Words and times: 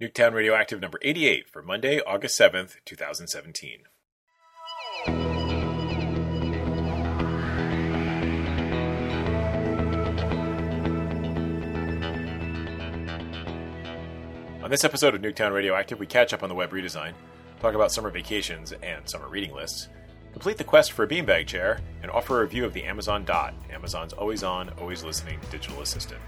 Nuketown 0.00 0.32
Radioactive 0.32 0.80
number 0.80 0.98
88 1.02 1.46
for 1.46 1.60
Monday, 1.60 2.00
August 2.00 2.40
7th, 2.40 2.76
2017. 2.86 3.80
On 14.64 14.70
this 14.70 14.84
episode 14.84 15.14
of 15.14 15.20
Nuketown 15.20 15.52
Radioactive, 15.52 15.98
we 15.98 16.06
catch 16.06 16.32
up 16.32 16.42
on 16.42 16.48
the 16.48 16.54
web 16.54 16.70
redesign, 16.70 17.12
talk 17.60 17.74
about 17.74 17.92
summer 17.92 18.08
vacations 18.08 18.72
and 18.82 19.06
summer 19.06 19.28
reading 19.28 19.54
lists, 19.54 19.90
complete 20.32 20.56
the 20.56 20.64
quest 20.64 20.92
for 20.92 21.02
a 21.02 21.08
beanbag 21.08 21.46
chair, 21.46 21.78
and 22.00 22.10
offer 22.10 22.38
a 22.38 22.44
review 22.44 22.64
of 22.64 22.72
the 22.72 22.84
Amazon 22.84 23.26
Dot, 23.26 23.52
Amazon's 23.70 24.14
always 24.14 24.42
on, 24.42 24.70
always 24.78 25.04
listening 25.04 25.38
digital 25.50 25.82
assistant. 25.82 26.22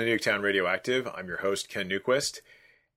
To 0.00 0.06
Nuketown 0.06 0.42
Radioactive. 0.42 1.06
I'm 1.14 1.28
your 1.28 1.38
host, 1.38 1.68
Ken 1.68 1.88
Newquist. 1.88 2.40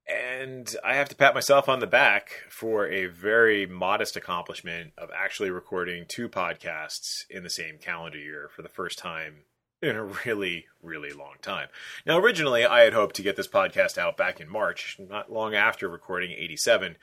And 0.08 0.74
I 0.86 0.96
have 0.96 1.10
to 1.10 1.16
pat 1.16 1.34
myself 1.34 1.68
on 1.68 1.80
the 1.82 1.88
back 1.88 2.44
for 2.50 2.88
a 2.88 3.08
very 3.08 3.66
modest 3.66 4.16
accomplishment 4.16 4.94
of 4.98 5.10
actually 5.14 5.50
recording 5.50 6.06
two 6.08 6.30
podcasts 6.30 7.26
in 7.30 7.44
the 7.44 7.50
same 7.50 7.78
calendar 7.78 8.18
year 8.18 8.50
for 8.56 8.62
the 8.62 8.70
first 8.70 8.98
time 8.98 9.44
in 9.82 9.98
a 9.98 10.04
really, 10.26 10.68
really 10.82 11.12
long 11.12 11.36
time. 11.42 11.68
Now, 12.06 12.20
originally, 12.20 12.66
I 12.66 12.84
had 12.84 12.94
hoped 12.94 13.18
to 13.18 13.24
get 13.24 13.36
this 13.36 13.50
podcast 13.50 13.98
out 13.98 14.16
back 14.16 14.40
in 14.40 14.50
March, 14.50 14.98
not 14.98 15.32
long 15.32 15.56
after 15.56 15.90
recording 15.90 16.32
87. 16.32 16.96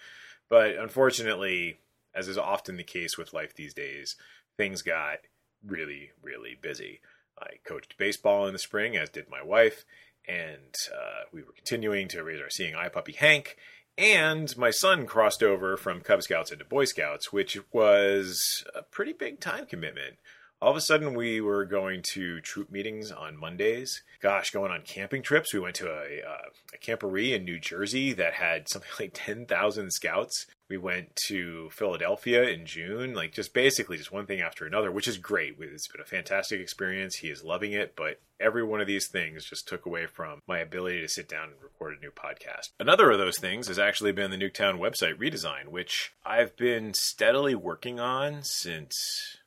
But 0.48 0.76
unfortunately, 0.76 1.78
as 2.14 2.26
is 2.26 2.38
often 2.38 2.78
the 2.78 2.84
case 2.84 3.18
with 3.18 3.34
life 3.34 3.54
these 3.54 3.74
days, 3.74 4.16
things 4.56 4.80
got 4.80 5.18
really, 5.62 6.12
really 6.22 6.56
busy. 6.60 7.00
I 7.40 7.56
coached 7.64 7.98
baseball 7.98 8.46
in 8.46 8.52
the 8.52 8.58
spring, 8.58 8.96
as 8.96 9.08
did 9.08 9.30
my 9.30 9.42
wife, 9.42 9.84
and 10.28 10.74
uh, 10.94 11.24
we 11.32 11.42
were 11.42 11.52
continuing 11.52 12.08
to 12.08 12.22
raise 12.22 12.40
our 12.40 12.50
seeing 12.50 12.74
eye 12.74 12.88
puppy 12.88 13.12
Hank. 13.12 13.56
And 13.98 14.56
my 14.56 14.70
son 14.70 15.06
crossed 15.06 15.42
over 15.42 15.76
from 15.76 16.00
Cub 16.00 16.22
Scouts 16.22 16.52
into 16.52 16.64
Boy 16.64 16.84
Scouts, 16.84 17.32
which 17.32 17.58
was 17.72 18.64
a 18.74 18.82
pretty 18.82 19.12
big 19.12 19.40
time 19.40 19.66
commitment. 19.66 20.16
All 20.62 20.70
of 20.70 20.76
a 20.76 20.82
sudden, 20.82 21.14
we 21.14 21.40
were 21.40 21.64
going 21.64 22.02
to 22.12 22.40
troop 22.42 22.70
meetings 22.70 23.10
on 23.10 23.38
Mondays. 23.38 24.02
Gosh, 24.20 24.50
going 24.50 24.70
on 24.70 24.82
camping 24.82 25.22
trips. 25.22 25.54
We 25.54 25.60
went 25.60 25.76
to 25.76 25.88
a, 25.88 26.20
uh, 26.22 26.50
a 26.74 26.78
camporee 26.78 27.34
in 27.34 27.46
New 27.46 27.58
Jersey 27.58 28.12
that 28.12 28.34
had 28.34 28.68
something 28.68 28.90
like 29.00 29.12
10,000 29.14 29.90
scouts. 29.90 30.46
We 30.68 30.76
went 30.76 31.16
to 31.28 31.70
Philadelphia 31.70 32.42
in 32.44 32.66
June, 32.66 33.14
like 33.14 33.32
just 33.32 33.54
basically 33.54 33.96
just 33.96 34.12
one 34.12 34.26
thing 34.26 34.42
after 34.42 34.66
another, 34.66 34.92
which 34.92 35.08
is 35.08 35.16
great. 35.16 35.56
It's 35.58 35.88
been 35.88 36.00
a 36.02 36.04
fantastic 36.04 36.60
experience. 36.60 37.16
He 37.16 37.28
is 37.28 37.42
loving 37.42 37.72
it, 37.72 37.96
but 37.96 38.20
every 38.38 38.62
one 38.62 38.82
of 38.82 38.86
these 38.86 39.08
things 39.08 39.46
just 39.46 39.66
took 39.66 39.86
away 39.86 40.06
from 40.06 40.42
my 40.46 40.58
ability 40.58 41.00
to 41.00 41.08
sit 41.08 41.28
down 41.28 41.44
and 41.44 41.62
record 41.62 41.96
a 41.96 42.00
new 42.00 42.10
podcast. 42.10 42.68
Another 42.78 43.10
of 43.10 43.18
those 43.18 43.38
things 43.38 43.66
has 43.68 43.78
actually 43.78 44.12
been 44.12 44.30
the 44.30 44.36
Nuketown 44.36 44.78
website 44.78 45.16
redesign, 45.16 45.68
which 45.68 46.12
I've 46.24 46.54
been 46.56 46.92
steadily 46.92 47.54
working 47.54 47.98
on 47.98 48.42
since 48.42 49.38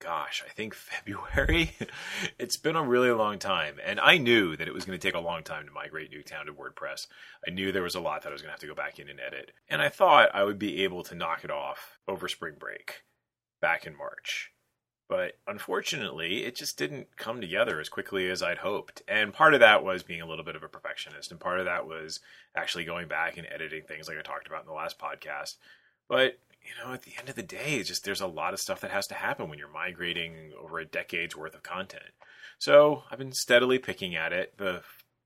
gosh, 0.00 0.42
I 0.46 0.50
think 0.50 0.74
February. 0.74 1.72
it's 2.38 2.56
been 2.56 2.76
a 2.76 2.82
really 2.82 3.10
long 3.10 3.38
time. 3.38 3.76
And 3.84 4.00
I 4.00 4.18
knew 4.18 4.56
that 4.56 4.68
it 4.68 4.74
was 4.74 4.84
going 4.84 4.98
to 4.98 5.06
take 5.06 5.14
a 5.14 5.20
long 5.20 5.42
time 5.42 5.66
to 5.66 5.72
migrate 5.72 6.10
Nuketown 6.12 6.46
to 6.46 6.52
WordPress. 6.52 7.06
I 7.46 7.50
knew 7.50 7.72
there 7.72 7.82
was 7.82 7.94
a 7.94 8.00
lot 8.00 8.22
that 8.22 8.30
I 8.30 8.32
was 8.32 8.42
going 8.42 8.48
to 8.48 8.52
have 8.52 8.60
to 8.60 8.66
go 8.66 8.74
back 8.74 8.98
in 8.98 9.08
and 9.08 9.20
edit. 9.20 9.52
And 9.68 9.82
I 9.82 9.88
thought 9.88 10.34
I 10.34 10.44
would 10.44 10.58
be 10.58 10.84
able 10.84 11.02
to 11.04 11.14
knock 11.14 11.44
it 11.44 11.50
off 11.50 11.98
over 12.06 12.28
spring 12.28 12.54
break 12.58 13.02
back 13.60 13.86
in 13.86 13.96
March. 13.96 14.52
But 15.08 15.38
unfortunately, 15.46 16.44
it 16.44 16.54
just 16.54 16.76
didn't 16.76 17.16
come 17.16 17.40
together 17.40 17.80
as 17.80 17.88
quickly 17.88 18.28
as 18.28 18.42
I'd 18.42 18.58
hoped. 18.58 19.02
And 19.08 19.32
part 19.32 19.54
of 19.54 19.60
that 19.60 19.82
was 19.82 20.02
being 20.02 20.20
a 20.20 20.26
little 20.28 20.44
bit 20.44 20.54
of 20.54 20.62
a 20.62 20.68
perfectionist. 20.68 21.30
And 21.30 21.40
part 21.40 21.60
of 21.60 21.64
that 21.64 21.86
was 21.86 22.20
actually 22.54 22.84
going 22.84 23.08
back 23.08 23.38
and 23.38 23.46
editing 23.50 23.84
things 23.84 24.06
like 24.06 24.18
I 24.18 24.22
talked 24.22 24.46
about 24.46 24.60
in 24.60 24.66
the 24.66 24.74
last 24.74 24.98
podcast. 24.98 25.54
But 26.08 26.38
you 26.62 26.70
know, 26.84 26.92
at 26.92 27.02
the 27.02 27.12
end 27.18 27.28
of 27.28 27.34
the 27.34 27.42
day, 27.42 27.76
it's 27.76 27.88
just 27.88 28.04
there's 28.04 28.20
a 28.20 28.26
lot 28.26 28.52
of 28.52 28.60
stuff 28.60 28.80
that 28.80 28.90
has 28.90 29.06
to 29.08 29.14
happen 29.14 29.48
when 29.48 29.58
you're 29.58 29.68
migrating 29.68 30.52
over 30.60 30.78
a 30.78 30.84
decade's 30.84 31.36
worth 31.36 31.54
of 31.54 31.62
content. 31.62 32.12
So 32.58 33.04
I've 33.10 33.18
been 33.18 33.32
steadily 33.32 33.78
picking 33.78 34.16
at 34.16 34.32
it. 34.32 34.56
The 34.58 34.82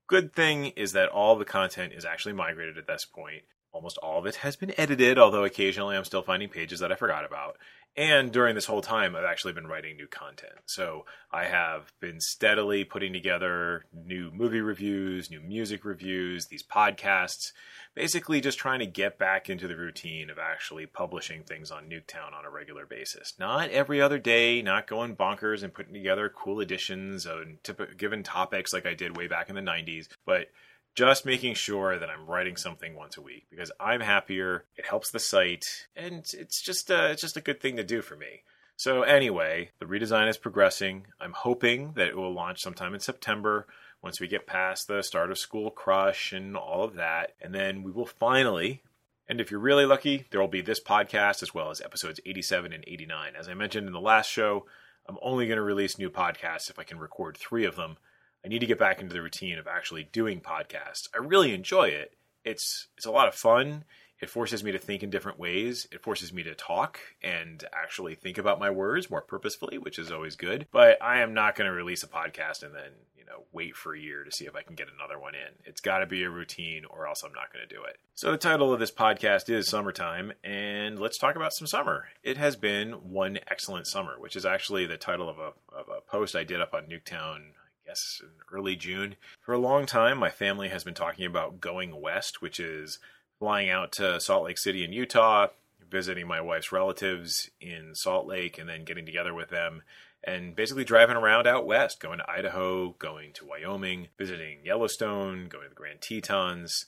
good 0.07 0.33
thing 0.33 0.67
is 0.67 0.93
that 0.93 1.09
all 1.09 1.35
the 1.35 1.45
content 1.45 1.93
is 1.93 2.05
actually 2.05 2.33
migrated 2.33 2.77
at 2.77 2.87
this 2.87 3.05
point. 3.05 3.43
Almost 3.71 3.97
all 3.97 4.19
of 4.19 4.25
it 4.27 4.35
has 4.37 4.55
been 4.55 4.73
edited, 4.77 5.17
although 5.17 5.43
occasionally 5.43 5.97
I'm 5.97 6.05
still 6.05 6.21
finding 6.21 6.49
pages 6.49 6.79
that 6.79 6.91
I 6.91 6.95
forgot 6.95 7.25
about. 7.25 7.57
And 7.95 8.31
during 8.31 8.55
this 8.55 8.65
whole 8.65 8.81
time, 8.81 9.15
I've 9.15 9.23
actually 9.23 9.53
been 9.53 9.67
writing 9.67 9.95
new 9.95 10.07
content. 10.07 10.53
So 10.65 11.05
I 11.31 11.45
have 11.45 11.93
been 11.99 12.19
steadily 12.19 12.83
putting 12.83 13.13
together 13.13 13.85
new 13.93 14.31
movie 14.31 14.61
reviews, 14.61 15.29
new 15.29 15.41
music 15.41 15.85
reviews, 15.85 16.47
these 16.47 16.63
podcasts, 16.63 17.51
basically 17.93 18.41
just 18.41 18.57
trying 18.57 18.79
to 18.79 18.87
get 18.87 19.19
back 19.19 19.47
into 19.47 19.67
the 19.67 19.77
routine 19.77 20.31
of 20.31 20.39
actually 20.39 20.87
publishing 20.87 21.43
things 21.43 21.69
on 21.69 21.83
Nuketown 21.83 22.33
on 22.35 22.45
a 22.45 22.49
regular 22.49 22.87
basis. 22.87 23.33
Not 23.37 23.69
every 23.69 24.01
other 24.01 24.17
day, 24.17 24.63
not 24.63 24.87
going 24.87 25.15
bonkers 25.15 25.61
and 25.61 25.71
putting 25.71 25.93
together 25.93 26.33
cool 26.35 26.61
editions 26.61 27.27
on 27.27 27.59
given 27.97 28.23
topics 28.23 28.73
like 28.73 28.87
I 28.87 28.95
did 28.95 29.15
way 29.15 29.27
back 29.27 29.49
in 29.49 29.55
the 29.55 29.61
90s, 29.61 30.07
but 30.25 30.47
just 30.95 31.25
making 31.25 31.55
sure 31.55 31.97
that 31.97 32.09
I'm 32.09 32.27
writing 32.27 32.55
something 32.55 32.95
once 32.95 33.17
a 33.17 33.21
week 33.21 33.45
because 33.49 33.71
I'm 33.79 34.01
happier. 34.01 34.65
It 34.75 34.85
helps 34.85 35.09
the 35.09 35.19
site, 35.19 35.87
and 35.95 36.25
it's 36.33 36.61
just 36.61 36.89
a, 36.89 37.11
it's 37.11 37.21
just 37.21 37.37
a 37.37 37.41
good 37.41 37.59
thing 37.59 37.77
to 37.77 37.83
do 37.83 38.01
for 38.01 38.15
me. 38.15 38.43
So 38.75 39.03
anyway, 39.03 39.69
the 39.79 39.85
redesign 39.85 40.27
is 40.27 40.37
progressing. 40.37 41.07
I'm 41.19 41.33
hoping 41.33 41.93
that 41.93 42.07
it 42.07 42.17
will 42.17 42.33
launch 42.33 42.61
sometime 42.61 42.93
in 42.93 42.99
September 42.99 43.67
once 44.01 44.19
we 44.19 44.27
get 44.27 44.47
past 44.47 44.87
the 44.87 45.01
start 45.01 45.31
of 45.31 45.37
school 45.37 45.71
crush 45.71 46.33
and 46.33 46.57
all 46.57 46.83
of 46.83 46.95
that. 46.95 47.31
And 47.41 47.53
then 47.53 47.83
we 47.83 47.91
will 47.91 48.05
finally, 48.05 48.81
and 49.27 49.39
if 49.39 49.49
you're 49.49 49.59
really 49.59 49.85
lucky, 49.85 50.25
there 50.29 50.41
will 50.41 50.47
be 50.47 50.61
this 50.61 50.81
podcast 50.81 51.41
as 51.41 51.53
well 51.53 51.69
as 51.69 51.81
episodes 51.81 52.19
87 52.25 52.73
and 52.73 52.83
89. 52.85 53.33
As 53.39 53.47
I 53.47 53.53
mentioned 53.53 53.87
in 53.87 53.93
the 53.93 54.01
last 54.01 54.29
show, 54.29 54.65
I'm 55.07 55.17
only 55.21 55.47
going 55.47 55.57
to 55.57 55.63
release 55.63 55.97
new 55.97 56.09
podcasts 56.09 56.69
if 56.69 56.77
I 56.77 56.83
can 56.83 56.99
record 56.99 57.37
three 57.37 57.65
of 57.65 57.75
them. 57.75 57.97
I 58.43 58.49
need 58.49 58.59
to 58.59 58.65
get 58.65 58.79
back 58.79 59.01
into 59.01 59.13
the 59.13 59.21
routine 59.21 59.57
of 59.57 59.67
actually 59.67 60.03
doing 60.11 60.41
podcasts. 60.41 61.07
I 61.13 61.19
really 61.19 61.53
enjoy 61.53 61.85
it. 61.85 62.13
It's 62.43 62.87
it's 62.97 63.05
a 63.05 63.11
lot 63.11 63.27
of 63.27 63.35
fun. 63.35 63.85
It 64.23 64.29
forces 64.29 64.63
me 64.63 64.71
to 64.71 64.77
think 64.77 65.03
in 65.03 65.09
different 65.09 65.37
ways. 65.37 65.85
It 65.91 66.01
forces 66.01 66.31
me 66.31 66.43
to 66.43 66.55
talk 66.55 66.97
and 67.21 67.61
actually 67.73 68.15
think 68.15 68.37
about 68.37 68.57
my 68.57 68.69
words 68.69 69.09
more 69.09 69.21
purposefully, 69.21 69.77
which 69.77 69.99
is 69.99 70.11
always 70.11 70.37
good. 70.37 70.65
But 70.71 70.97
I 71.01 71.19
am 71.19 71.33
not 71.33 71.57
going 71.57 71.69
to 71.69 71.75
release 71.75 72.03
a 72.03 72.07
podcast 72.07 72.63
and 72.63 72.73
then, 72.73 72.91
you 73.17 73.25
know, 73.25 73.43
wait 73.51 73.75
for 73.75 73.93
a 73.93 73.99
year 73.99 74.23
to 74.23 74.31
see 74.31 74.45
if 74.45 74.55
I 74.55 74.61
can 74.61 74.75
get 74.75 74.87
another 74.95 75.19
one 75.19 75.35
in. 75.35 75.51
It's 75.65 75.81
got 75.81 75.99
to 75.99 76.05
be 76.05 76.23
a 76.23 76.29
routine 76.29 76.85
or 76.85 77.05
else 77.05 77.23
I'm 77.23 77.33
not 77.33 77.51
going 77.51 77.67
to 77.67 77.75
do 77.75 77.83
it. 77.83 77.97
So 78.15 78.31
the 78.31 78.37
title 78.37 78.73
of 78.73 78.79
this 78.79 78.93
podcast 78.93 79.49
is 79.49 79.67
Summertime, 79.67 80.31
and 80.41 80.97
let's 80.99 81.17
talk 81.17 81.35
about 81.35 81.53
some 81.53 81.67
summer. 81.67 82.05
It 82.23 82.37
has 82.37 82.55
been 82.55 82.91
one 83.11 83.39
excellent 83.51 83.87
summer, 83.87 84.13
which 84.17 84.37
is 84.37 84.45
actually 84.45 84.85
the 84.85 84.95
title 84.95 85.27
of 85.27 85.37
a, 85.39 85.51
of 85.75 85.89
a 85.89 85.99
post 85.99 86.33
I 86.33 86.45
did 86.45 86.61
up 86.61 86.73
on 86.73 86.83
Nuketown 86.83 87.55
guess 87.85 88.21
in 88.21 88.29
early 88.51 88.75
June. 88.75 89.15
For 89.41 89.53
a 89.53 89.59
long 89.59 89.85
time, 89.85 90.17
my 90.17 90.29
family 90.29 90.69
has 90.69 90.83
been 90.83 90.93
talking 90.93 91.25
about 91.25 91.61
going 91.61 91.99
west, 91.99 92.41
which 92.41 92.59
is 92.59 92.99
flying 93.39 93.69
out 93.69 93.91
to 93.93 94.19
Salt 94.19 94.45
Lake 94.45 94.57
City 94.57 94.83
in 94.83 94.93
Utah, 94.93 95.47
visiting 95.89 96.27
my 96.27 96.41
wife's 96.41 96.71
relatives 96.71 97.49
in 97.59 97.93
Salt 97.93 98.25
Lake, 98.25 98.57
and 98.57 98.69
then 98.69 98.85
getting 98.85 99.05
together 99.05 99.33
with 99.33 99.49
them 99.49 99.83
and 100.23 100.55
basically 100.55 100.85
driving 100.85 101.17
around 101.17 101.47
out 101.47 101.65
west, 101.65 101.99
going 101.99 102.19
to 102.19 102.29
Idaho, 102.29 102.95
going 102.97 103.33
to 103.33 103.45
Wyoming, 103.45 104.07
visiting 104.17 104.59
Yellowstone, 104.63 105.47
going 105.49 105.65
to 105.65 105.69
the 105.69 105.75
Grand 105.75 106.01
Tetons. 106.01 106.85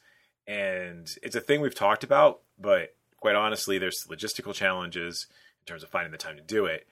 And 0.48 1.14
it's 1.22 1.36
a 1.36 1.42
thing 1.42 1.60
we've 1.60 1.76
talked 1.76 2.04
about, 2.04 2.42
but 2.58 2.96
quite 3.20 3.36
honestly, 3.36 3.78
there's 3.78 4.08
logistical 4.10 4.54
challenges 4.54 5.28
in 5.62 5.66
terms 5.66 5.84
of 5.84 5.90
finding 5.90 6.12
the 6.12 6.18
time 6.18 6.38
to 6.38 6.42
do 6.42 6.66
it 6.66 6.88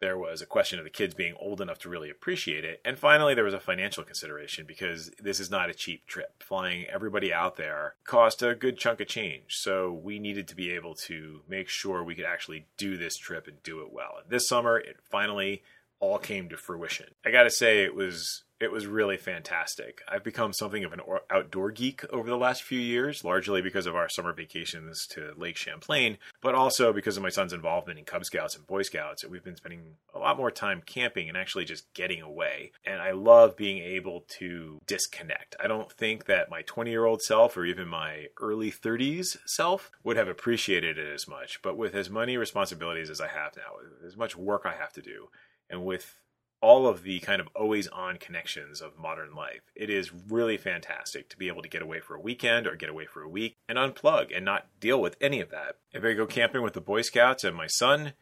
there 0.00 0.18
was 0.18 0.42
a 0.42 0.46
question 0.46 0.78
of 0.78 0.84
the 0.84 0.90
kids 0.90 1.14
being 1.14 1.34
old 1.38 1.60
enough 1.60 1.78
to 1.80 1.88
really 1.88 2.10
appreciate 2.10 2.64
it. 2.64 2.80
And 2.84 2.98
finally, 2.98 3.34
there 3.34 3.44
was 3.44 3.54
a 3.54 3.60
financial 3.60 4.04
consideration 4.04 4.64
because 4.66 5.10
this 5.18 5.40
is 5.40 5.50
not 5.50 5.70
a 5.70 5.74
cheap 5.74 6.06
trip. 6.06 6.42
Flying 6.42 6.84
everybody 6.86 7.32
out 7.32 7.56
there 7.56 7.94
cost 8.04 8.42
a 8.42 8.54
good 8.54 8.78
chunk 8.78 9.00
of 9.00 9.08
change. 9.08 9.44
So 9.48 9.92
we 9.92 10.18
needed 10.18 10.48
to 10.48 10.56
be 10.56 10.70
able 10.72 10.94
to 11.06 11.40
make 11.48 11.68
sure 11.68 12.02
we 12.02 12.14
could 12.14 12.24
actually 12.24 12.66
do 12.76 12.96
this 12.96 13.16
trip 13.16 13.46
and 13.46 13.62
do 13.62 13.80
it 13.80 13.92
well. 13.92 14.16
And 14.22 14.30
this 14.30 14.48
summer, 14.48 14.78
it 14.78 14.96
finally 15.10 15.62
all 16.00 16.18
came 16.18 16.48
to 16.48 16.56
fruition. 16.56 17.06
I 17.24 17.30
got 17.30 17.44
to 17.44 17.50
say, 17.50 17.82
it 17.82 17.94
was 17.94 18.44
it 18.58 18.72
was 18.72 18.86
really 18.86 19.18
fantastic. 19.18 20.00
I've 20.08 20.24
become 20.24 20.52
something 20.52 20.82
of 20.84 20.92
an 20.94 21.00
outdoor 21.30 21.70
geek 21.70 22.04
over 22.10 22.28
the 22.28 22.38
last 22.38 22.62
few 22.62 22.78
years, 22.78 23.22
largely 23.22 23.60
because 23.60 23.86
of 23.86 23.94
our 23.94 24.08
summer 24.08 24.32
vacations 24.32 25.06
to 25.08 25.32
Lake 25.36 25.56
Champlain, 25.56 26.16
but 26.40 26.54
also 26.54 26.92
because 26.92 27.18
of 27.18 27.22
my 27.22 27.28
son's 27.28 27.52
involvement 27.52 27.98
in 27.98 28.06
Cub 28.06 28.24
Scouts 28.24 28.56
and 28.56 28.66
Boy 28.66 28.82
Scouts. 28.82 29.26
We've 29.26 29.44
been 29.44 29.56
spending 29.56 29.96
a 30.14 30.18
lot 30.18 30.38
more 30.38 30.50
time 30.50 30.82
camping 30.86 31.28
and 31.28 31.36
actually 31.36 31.66
just 31.66 31.92
getting 31.92 32.22
away. 32.22 32.72
And 32.84 33.02
I 33.02 33.10
love 33.10 33.56
being 33.56 33.82
able 33.82 34.24
to 34.38 34.80
disconnect. 34.86 35.54
I 35.62 35.66
don't 35.66 35.92
think 35.92 36.24
that 36.24 36.50
my 36.50 36.62
20 36.62 36.90
year 36.90 37.04
old 37.04 37.20
self 37.20 37.56
or 37.58 37.66
even 37.66 37.88
my 37.88 38.28
early 38.40 38.72
30s 38.72 39.36
self 39.44 39.90
would 40.02 40.16
have 40.16 40.28
appreciated 40.28 40.96
it 40.96 41.12
as 41.12 41.28
much. 41.28 41.60
But 41.60 41.76
with 41.76 41.94
as 41.94 42.08
many 42.08 42.38
responsibilities 42.38 43.10
as 43.10 43.20
I 43.20 43.28
have 43.28 43.54
now, 43.54 44.06
as 44.06 44.16
much 44.16 44.34
work 44.34 44.62
I 44.64 44.72
have 44.72 44.94
to 44.94 45.02
do, 45.02 45.28
and 45.68 45.84
with 45.84 46.18
all 46.60 46.86
of 46.86 47.02
the 47.02 47.20
kind 47.20 47.40
of 47.40 47.48
always 47.54 47.86
on 47.88 48.16
connections 48.16 48.80
of 48.80 48.98
modern 48.98 49.34
life. 49.34 49.60
It 49.74 49.90
is 49.90 50.10
really 50.12 50.56
fantastic 50.56 51.28
to 51.28 51.36
be 51.36 51.48
able 51.48 51.62
to 51.62 51.68
get 51.68 51.82
away 51.82 52.00
for 52.00 52.14
a 52.14 52.20
weekend 52.20 52.66
or 52.66 52.76
get 52.76 52.88
away 52.88 53.06
for 53.06 53.22
a 53.22 53.28
week 53.28 53.56
and 53.68 53.78
unplug 53.78 54.34
and 54.34 54.44
not 54.44 54.66
deal 54.80 55.00
with 55.00 55.16
any 55.20 55.40
of 55.40 55.50
that. 55.50 55.76
If 55.92 56.02
I 56.02 56.14
go 56.14 56.26
camping 56.26 56.62
with 56.62 56.72
the 56.72 56.80
Boy 56.80 57.02
Scouts 57.02 57.44
and 57.44 57.54
my 57.54 57.66
son, 57.66 58.14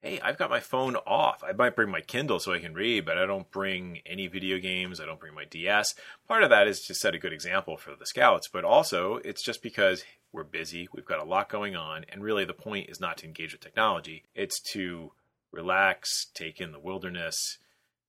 hey, 0.00 0.20
I've 0.20 0.38
got 0.38 0.50
my 0.50 0.60
phone 0.60 0.96
off. 1.06 1.44
I 1.46 1.52
might 1.52 1.76
bring 1.76 1.90
my 1.90 2.00
Kindle 2.00 2.40
so 2.40 2.52
I 2.52 2.58
can 2.58 2.74
read, 2.74 3.06
but 3.06 3.16
I 3.16 3.26
don't 3.26 3.50
bring 3.50 4.00
any 4.04 4.26
video 4.26 4.58
games. 4.58 5.00
I 5.00 5.06
don't 5.06 5.20
bring 5.20 5.34
my 5.34 5.44
DS. 5.44 5.94
Part 6.26 6.42
of 6.42 6.50
that 6.50 6.66
is 6.66 6.80
to 6.86 6.94
set 6.94 7.14
a 7.14 7.18
good 7.18 7.32
example 7.32 7.76
for 7.76 7.94
the 7.94 8.06
scouts, 8.06 8.48
but 8.52 8.64
also 8.64 9.20
it's 9.24 9.42
just 9.42 9.62
because 9.62 10.04
we're 10.32 10.44
busy, 10.44 10.88
we've 10.92 11.04
got 11.04 11.20
a 11.20 11.28
lot 11.28 11.48
going 11.48 11.76
on, 11.76 12.04
and 12.08 12.22
really 12.22 12.44
the 12.44 12.54
point 12.54 12.88
is 12.88 13.00
not 13.00 13.18
to 13.18 13.26
engage 13.26 13.52
with 13.52 13.60
technology. 13.60 14.24
It's 14.34 14.60
to 14.72 15.12
relax, 15.52 16.26
take 16.34 16.60
in 16.60 16.72
the 16.72 16.80
wilderness, 16.80 17.58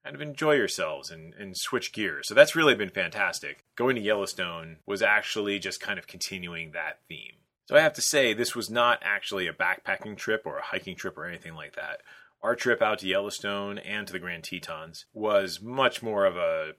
kind 0.03 0.15
of 0.15 0.21
enjoy 0.21 0.53
yourselves 0.53 1.11
and, 1.11 1.33
and 1.35 1.55
switch 1.55 1.93
gears. 1.93 2.27
So 2.27 2.33
that's 2.33 2.55
really 2.55 2.75
been 2.75 2.89
fantastic. 2.89 3.63
Going 3.75 3.95
to 3.95 4.01
Yellowstone 4.01 4.77
was 4.85 5.01
actually 5.01 5.59
just 5.59 5.79
kind 5.79 5.99
of 5.99 6.07
continuing 6.07 6.71
that 6.71 6.99
theme. 7.07 7.35
So 7.65 7.75
I 7.75 7.81
have 7.81 7.93
to 7.93 8.01
say, 8.01 8.33
this 8.33 8.55
was 8.55 8.69
not 8.69 8.99
actually 9.01 9.47
a 9.47 9.53
backpacking 9.53 10.17
trip 10.17 10.43
or 10.45 10.57
a 10.57 10.63
hiking 10.63 10.95
trip 10.95 11.17
or 11.17 11.25
anything 11.25 11.55
like 11.55 11.75
that. 11.75 12.01
Our 12.41 12.55
trip 12.55 12.81
out 12.81 12.99
to 12.99 13.07
Yellowstone 13.07 13.77
and 13.77 14.05
to 14.05 14.11
the 14.11 14.19
Grand 14.19 14.43
Tetons 14.43 15.05
was 15.13 15.61
much 15.61 16.03
more 16.03 16.25
of 16.25 16.35
a 16.35 16.73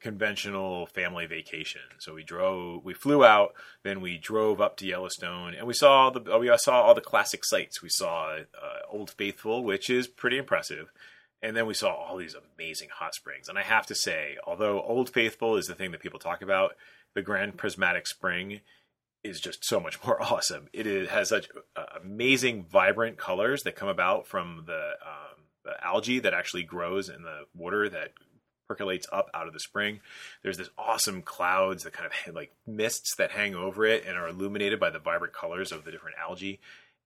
conventional 0.00 0.86
family 0.86 1.26
vacation. 1.26 1.80
So 1.98 2.14
we 2.14 2.22
drove, 2.22 2.84
we 2.84 2.94
flew 2.94 3.24
out, 3.24 3.54
then 3.82 4.00
we 4.00 4.18
drove 4.18 4.60
up 4.60 4.76
to 4.78 4.86
Yellowstone, 4.86 5.54
and 5.54 5.66
we 5.66 5.74
saw 5.74 6.10
the 6.10 6.38
we 6.38 6.50
saw 6.58 6.82
all 6.82 6.94
the 6.94 7.00
classic 7.00 7.44
sites. 7.44 7.82
We 7.82 7.88
saw 7.88 8.36
uh, 8.36 8.78
Old 8.90 9.10
Faithful, 9.10 9.64
which 9.64 9.90
is 9.90 10.06
pretty 10.06 10.38
impressive, 10.38 10.90
and 11.42 11.56
then 11.56 11.66
we 11.66 11.74
saw 11.74 11.92
all 11.92 12.16
these 12.16 12.36
amazing 12.56 12.88
hot 12.92 13.14
springs. 13.14 13.48
And 13.48 13.58
I 13.58 13.62
have 13.62 13.86
to 13.86 13.94
say, 13.94 14.36
although 14.46 14.82
Old 14.82 15.10
Faithful 15.10 15.56
is 15.56 15.66
the 15.66 15.74
thing 15.74 15.90
that 15.92 16.00
people 16.00 16.18
talk 16.18 16.42
about, 16.42 16.76
the 17.14 17.22
Grand 17.22 17.56
Prismatic 17.56 18.06
Spring 18.06 18.60
is 19.22 19.40
just 19.40 19.64
so 19.64 19.80
much 19.80 20.02
more 20.04 20.22
awesome. 20.32 20.68
It 20.72 20.86
is, 20.86 21.08
has 21.08 21.30
such 21.30 21.48
uh, 21.76 21.84
amazing, 22.02 22.64
vibrant 22.64 23.16
colors 23.16 23.62
that 23.62 23.76
come 23.76 23.88
about 23.88 24.26
from 24.26 24.64
the 24.66 24.92
um, 25.02 25.44
the 25.64 25.82
algae 25.82 26.18
that 26.20 26.34
actually 26.34 26.62
grows 26.62 27.08
in 27.08 27.22
the 27.22 27.44
water 27.54 27.88
that 27.88 28.12
percolates 28.74 29.06
up 29.12 29.30
out 29.32 29.46
of 29.46 29.52
the 29.52 29.60
spring. 29.60 30.00
There's 30.42 30.58
this 30.58 30.70
awesome 30.76 31.22
clouds 31.22 31.84
that 31.84 31.92
kind 31.92 32.10
of 32.10 32.34
like 32.34 32.52
mists 32.66 33.14
that 33.16 33.30
hang 33.30 33.54
over 33.54 33.86
it 33.86 34.04
and 34.04 34.18
are 34.18 34.28
illuminated 34.28 34.80
by 34.80 34.90
the 34.90 34.98
vibrant 34.98 35.32
colors 35.32 35.70
of 35.70 35.84
the 35.84 35.92
different 35.92 36.16
algae. 36.18 36.58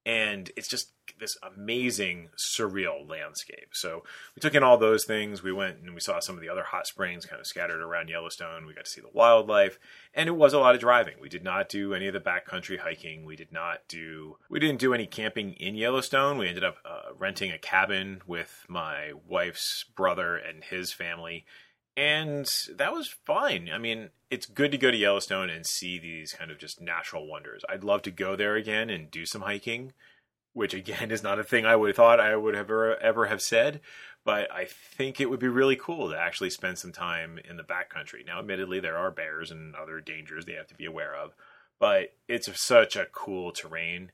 And 0.09 0.51
it's 0.57 0.69
just 0.69 0.93
this 1.21 1.37
amazing, 1.43 2.31
surreal 2.39 3.07
landscape. 3.07 3.69
So 3.73 4.05
we 4.35 4.41
took 4.41 4.55
in 4.55 4.63
all 4.63 4.79
those 4.79 5.05
things. 5.05 5.43
We 5.43 5.53
went 5.53 5.81
and 5.81 5.93
we 5.93 6.01
saw 6.01 6.19
some 6.19 6.35
of 6.35 6.41
the 6.41 6.49
other 6.49 6.63
hot 6.63 6.87
springs 6.87 7.27
kind 7.27 7.39
of 7.39 7.47
scattered 7.47 7.83
around 7.83 8.09
Yellowstone. 8.09 8.65
We 8.65 8.73
got 8.73 8.87
to 8.87 8.91
see 8.91 9.03
the 9.03 9.11
wildlife, 9.13 9.79
and 10.15 10.27
it 10.27 10.33
was 10.33 10.55
a 10.55 10.59
lot 10.61 10.75
of 10.75 10.81
driving. 10.81 11.17
We 11.21 11.29
did 11.29 11.45
not 11.45 11.69
do 11.69 11.93
any 11.93 12.07
of 12.07 12.15
the 12.15 12.21
backcountry 12.21 12.79
hiking. 12.79 13.27
We 13.27 13.37
did 13.37 13.53
not 13.53 13.81
do. 13.87 14.39
We 14.49 14.61
didn't 14.61 14.81
do 14.81 14.95
any 14.95 15.07
camping 15.07 15.53
in 15.53 15.75
Yellowstone. 15.75 16.39
We 16.39 16.49
ended 16.49 16.65
up 16.65 16.79
uh, 16.87 17.13
renting 17.19 17.53
a 17.53 17.59
cabin 17.59 18.23
with 18.27 18.65
my 18.67 19.13
wife's 19.27 19.85
brother 19.95 20.37
and 20.37 20.65
his 20.65 20.91
family. 20.91 21.45
And 21.99 22.49
that 22.77 22.95
was 22.95 23.15
fine. 23.27 23.69
I 23.71 23.77
mean, 23.77 24.09
it's 24.31 24.47
good 24.47 24.73
to 24.73 24.79
go 24.79 24.91
to 24.91 24.97
Yellowstone 24.97 25.51
and 25.51 25.67
see 25.67 25.99
these 25.99 26.33
kind 26.33 26.51
of 26.51 26.59
just 26.59 26.81
natural 26.81 27.27
wonders. 27.27 27.63
I'd 27.69 27.85
love 27.85 28.03
to 28.03 28.11
go 28.11 28.37
there 28.37 28.57
again 28.57 28.91
and 28.91 29.11
do 29.11 29.25
some 29.27 29.43
hiking 29.43 29.93
which 30.59 30.75
again 30.75 31.11
is 31.13 31.23
not 31.23 31.39
a 31.39 31.45
thing 31.45 31.65
I 31.65 31.77
would 31.77 31.89
have 31.89 31.97
thought 31.97 32.21
I 32.21 32.37
would 32.37 32.55
have 32.55 32.67
ever, 32.67 32.97
ever 32.99 33.27
have 33.27 33.41
said, 33.41 33.81
but 34.25 34.51
I 34.53 34.67
think 34.67 35.21
it 35.21 35.31
would 35.31 35.41
be 35.41 35.49
really 35.49 35.77
cool 35.77 36.11
to 36.11 36.19
actually 36.19 36.51
spend 36.51 36.79
some 36.79 36.93
time 36.93 37.39
in 37.49 37.57
the 37.57 37.63
backcountry. 37.63 38.27
Now, 38.27 38.41
admittedly, 38.41 38.81
there 38.81 38.99
are 38.99 39.11
bears 39.11 39.51
and 39.51 39.75
other 39.75 40.01
dangers 40.01 40.45
they 40.45 40.55
have 40.55 40.67
to 40.67 40.75
be 40.75 40.85
aware 40.85 41.15
of, 41.15 41.35
but 41.79 42.15
it's 42.27 42.61
such 42.61 42.97
a 42.97 43.07
cool 43.07 43.53
terrain, 43.53 44.11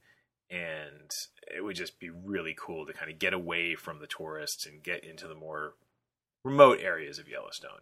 and 0.51 1.11
it 1.55 1.63
would 1.63 1.77
just 1.77 1.99
be 1.99 2.11
really 2.11 2.55
cool 2.57 2.87
to 2.87 2.93
kind 2.93 3.11
of 3.11 3.19
get 3.19 3.33
away 3.33 3.75
from 3.75 3.99
the 3.99 4.07
tourists 4.07 4.67
and 4.67 4.83
get 4.83 5.03
into 5.03 5.27
the 5.27 5.35
more 5.35 5.75
remote 6.45 6.79
areas 6.81 7.19
of 7.19 7.29
Yellowstone. 7.29 7.81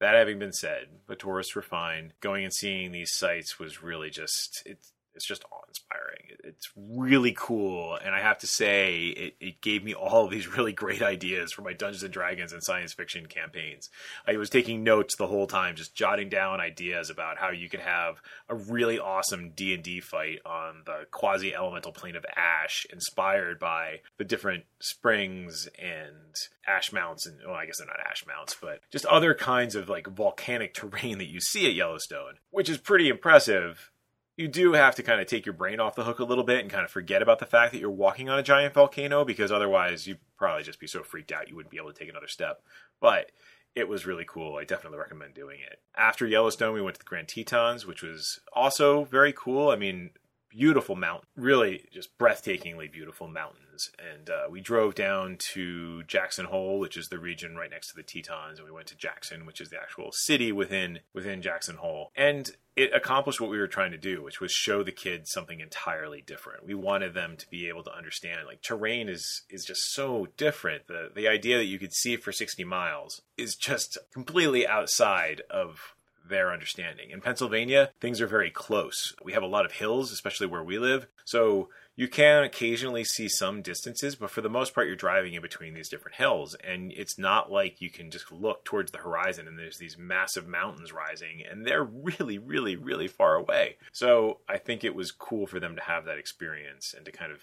That 0.00 0.14
having 0.14 0.38
been 0.38 0.52
said, 0.52 0.88
the 1.06 1.16
tourists 1.16 1.54
were 1.54 1.62
fine. 1.62 2.12
Going 2.20 2.44
and 2.44 2.52
seeing 2.52 2.92
these 2.92 3.12
sites 3.12 3.58
was 3.58 3.82
really 3.82 4.10
just 4.10 4.62
it's 4.66 4.92
it's 5.14 5.26
just 5.26 5.44
awe-inspiring. 5.50 6.38
It's 6.42 6.70
really 6.76 7.34
cool, 7.36 7.96
and 7.96 8.14
I 8.14 8.20
have 8.20 8.38
to 8.38 8.46
say, 8.46 9.06
it, 9.06 9.36
it 9.40 9.60
gave 9.60 9.84
me 9.84 9.94
all 9.94 10.24
of 10.24 10.30
these 10.32 10.48
really 10.48 10.72
great 10.72 11.02
ideas 11.02 11.52
for 11.52 11.62
my 11.62 11.72
Dungeons 11.72 12.02
and 12.02 12.12
Dragons 12.12 12.52
and 12.52 12.62
science 12.62 12.92
fiction 12.92 13.26
campaigns. 13.26 13.88
I 14.26 14.36
was 14.36 14.50
taking 14.50 14.82
notes 14.82 15.16
the 15.16 15.26
whole 15.26 15.46
time, 15.46 15.76
just 15.76 15.94
jotting 15.94 16.28
down 16.28 16.60
ideas 16.60 17.10
about 17.10 17.38
how 17.38 17.50
you 17.50 17.68
could 17.68 17.80
have 17.80 18.20
a 18.48 18.54
really 18.54 18.98
awesome 18.98 19.50
D 19.50 19.74
and 19.74 19.82
D 19.82 20.00
fight 20.00 20.40
on 20.44 20.82
the 20.84 21.06
quasi-elemental 21.10 21.92
plane 21.92 22.16
of 22.16 22.26
Ash, 22.36 22.86
inspired 22.92 23.58
by 23.58 24.00
the 24.18 24.24
different 24.24 24.64
springs 24.80 25.68
and 25.78 26.34
ash 26.66 26.92
mounts, 26.92 27.26
and 27.26 27.38
well, 27.46 27.54
I 27.54 27.66
guess 27.66 27.78
they're 27.78 27.86
not 27.86 28.00
ash 28.00 28.26
mounts, 28.26 28.56
but 28.60 28.80
just 28.90 29.06
other 29.06 29.34
kinds 29.34 29.74
of 29.74 29.88
like 29.88 30.06
volcanic 30.06 30.74
terrain 30.74 31.18
that 31.18 31.28
you 31.28 31.40
see 31.40 31.66
at 31.66 31.74
Yellowstone, 31.74 32.34
which 32.50 32.68
is 32.68 32.78
pretty 32.78 33.08
impressive 33.08 33.90
you 34.36 34.48
do 34.48 34.72
have 34.72 34.94
to 34.96 35.02
kind 35.02 35.20
of 35.20 35.26
take 35.26 35.46
your 35.46 35.52
brain 35.52 35.78
off 35.78 35.94
the 35.94 36.04
hook 36.04 36.18
a 36.18 36.24
little 36.24 36.44
bit 36.44 36.60
and 36.60 36.70
kind 36.70 36.84
of 36.84 36.90
forget 36.90 37.22
about 37.22 37.38
the 37.38 37.46
fact 37.46 37.72
that 37.72 37.78
you're 37.78 37.90
walking 37.90 38.28
on 38.28 38.38
a 38.38 38.42
giant 38.42 38.74
volcano 38.74 39.24
because 39.24 39.52
otherwise 39.52 40.06
you'd 40.06 40.18
probably 40.36 40.64
just 40.64 40.80
be 40.80 40.86
so 40.86 41.02
freaked 41.02 41.30
out 41.30 41.48
you 41.48 41.54
wouldn't 41.54 41.70
be 41.70 41.78
able 41.78 41.92
to 41.92 41.98
take 41.98 42.08
another 42.08 42.26
step. 42.26 42.62
But 43.00 43.30
it 43.74 43.88
was 43.88 44.06
really 44.06 44.24
cool. 44.26 44.56
I 44.56 44.64
definitely 44.64 44.98
recommend 44.98 45.34
doing 45.34 45.58
it. 45.60 45.80
After 45.96 46.26
Yellowstone, 46.26 46.74
we 46.74 46.82
went 46.82 46.94
to 46.94 47.00
the 47.00 47.04
Grand 47.04 47.28
Tetons, 47.28 47.86
which 47.86 48.02
was 48.02 48.40
also 48.52 49.04
very 49.04 49.32
cool. 49.32 49.70
I 49.70 49.76
mean, 49.76 50.10
beautiful 50.56 50.94
mountain, 50.94 51.28
really 51.36 51.84
just 51.92 52.16
breathtakingly 52.18 52.90
beautiful 52.90 53.28
mountains. 53.28 53.90
And 53.98 54.30
uh, 54.30 54.44
we 54.50 54.60
drove 54.60 54.94
down 54.94 55.36
to 55.52 56.02
Jackson 56.04 56.46
Hole, 56.46 56.78
which 56.78 56.96
is 56.96 57.08
the 57.08 57.18
region 57.18 57.56
right 57.56 57.70
next 57.70 57.88
to 57.88 57.96
the 57.96 58.02
Tetons, 58.02 58.58
and 58.58 58.66
we 58.66 58.72
went 58.72 58.86
to 58.88 58.96
Jackson, 58.96 59.46
which 59.46 59.60
is 59.60 59.70
the 59.70 59.80
actual 59.80 60.10
city 60.12 60.52
within 60.52 61.00
within 61.12 61.42
Jackson 61.42 61.76
Hole. 61.76 62.10
And 62.16 62.50
it 62.76 62.92
accomplished 62.92 63.40
what 63.40 63.50
we 63.50 63.58
were 63.58 63.68
trying 63.68 63.92
to 63.92 63.98
do, 63.98 64.22
which 64.22 64.40
was 64.40 64.50
show 64.50 64.82
the 64.82 64.92
kids 64.92 65.30
something 65.30 65.60
entirely 65.60 66.22
different. 66.26 66.66
We 66.66 66.74
wanted 66.74 67.14
them 67.14 67.36
to 67.36 67.48
be 67.48 67.68
able 67.68 67.84
to 67.84 67.96
understand 67.96 68.46
like 68.46 68.62
terrain 68.62 69.08
is 69.08 69.42
is 69.48 69.64
just 69.64 69.92
so 69.92 70.28
different. 70.36 70.86
The 70.88 71.10
the 71.14 71.28
idea 71.28 71.58
that 71.58 71.66
you 71.66 71.78
could 71.78 71.92
see 71.92 72.16
for 72.16 72.32
60 72.32 72.64
miles 72.64 73.22
is 73.36 73.54
just 73.54 73.98
completely 74.12 74.66
outside 74.66 75.42
of 75.50 75.93
their 76.28 76.52
understanding. 76.52 77.10
In 77.10 77.20
Pennsylvania, 77.20 77.90
things 78.00 78.20
are 78.20 78.26
very 78.26 78.50
close. 78.50 79.14
We 79.22 79.32
have 79.32 79.42
a 79.42 79.46
lot 79.46 79.64
of 79.64 79.72
hills, 79.72 80.12
especially 80.12 80.46
where 80.46 80.64
we 80.64 80.78
live. 80.78 81.06
So 81.24 81.68
you 81.96 82.08
can 82.08 82.42
occasionally 82.42 83.04
see 83.04 83.28
some 83.28 83.62
distances, 83.62 84.16
but 84.16 84.30
for 84.30 84.40
the 84.40 84.48
most 84.48 84.74
part, 84.74 84.86
you're 84.86 84.96
driving 84.96 85.34
in 85.34 85.42
between 85.42 85.74
these 85.74 85.88
different 85.88 86.16
hills. 86.16 86.56
And 86.64 86.92
it's 86.92 87.18
not 87.18 87.52
like 87.52 87.80
you 87.80 87.90
can 87.90 88.10
just 88.10 88.32
look 88.32 88.64
towards 88.64 88.90
the 88.90 88.98
horizon 88.98 89.46
and 89.46 89.58
there's 89.58 89.78
these 89.78 89.98
massive 89.98 90.48
mountains 90.48 90.92
rising, 90.92 91.42
and 91.48 91.66
they're 91.66 91.84
really, 91.84 92.38
really, 92.38 92.76
really 92.76 93.08
far 93.08 93.34
away. 93.34 93.76
So 93.92 94.40
I 94.48 94.58
think 94.58 94.82
it 94.82 94.94
was 94.94 95.12
cool 95.12 95.46
for 95.46 95.60
them 95.60 95.76
to 95.76 95.82
have 95.82 96.04
that 96.06 96.18
experience 96.18 96.94
and 96.96 97.04
to 97.04 97.12
kind 97.12 97.32
of 97.32 97.40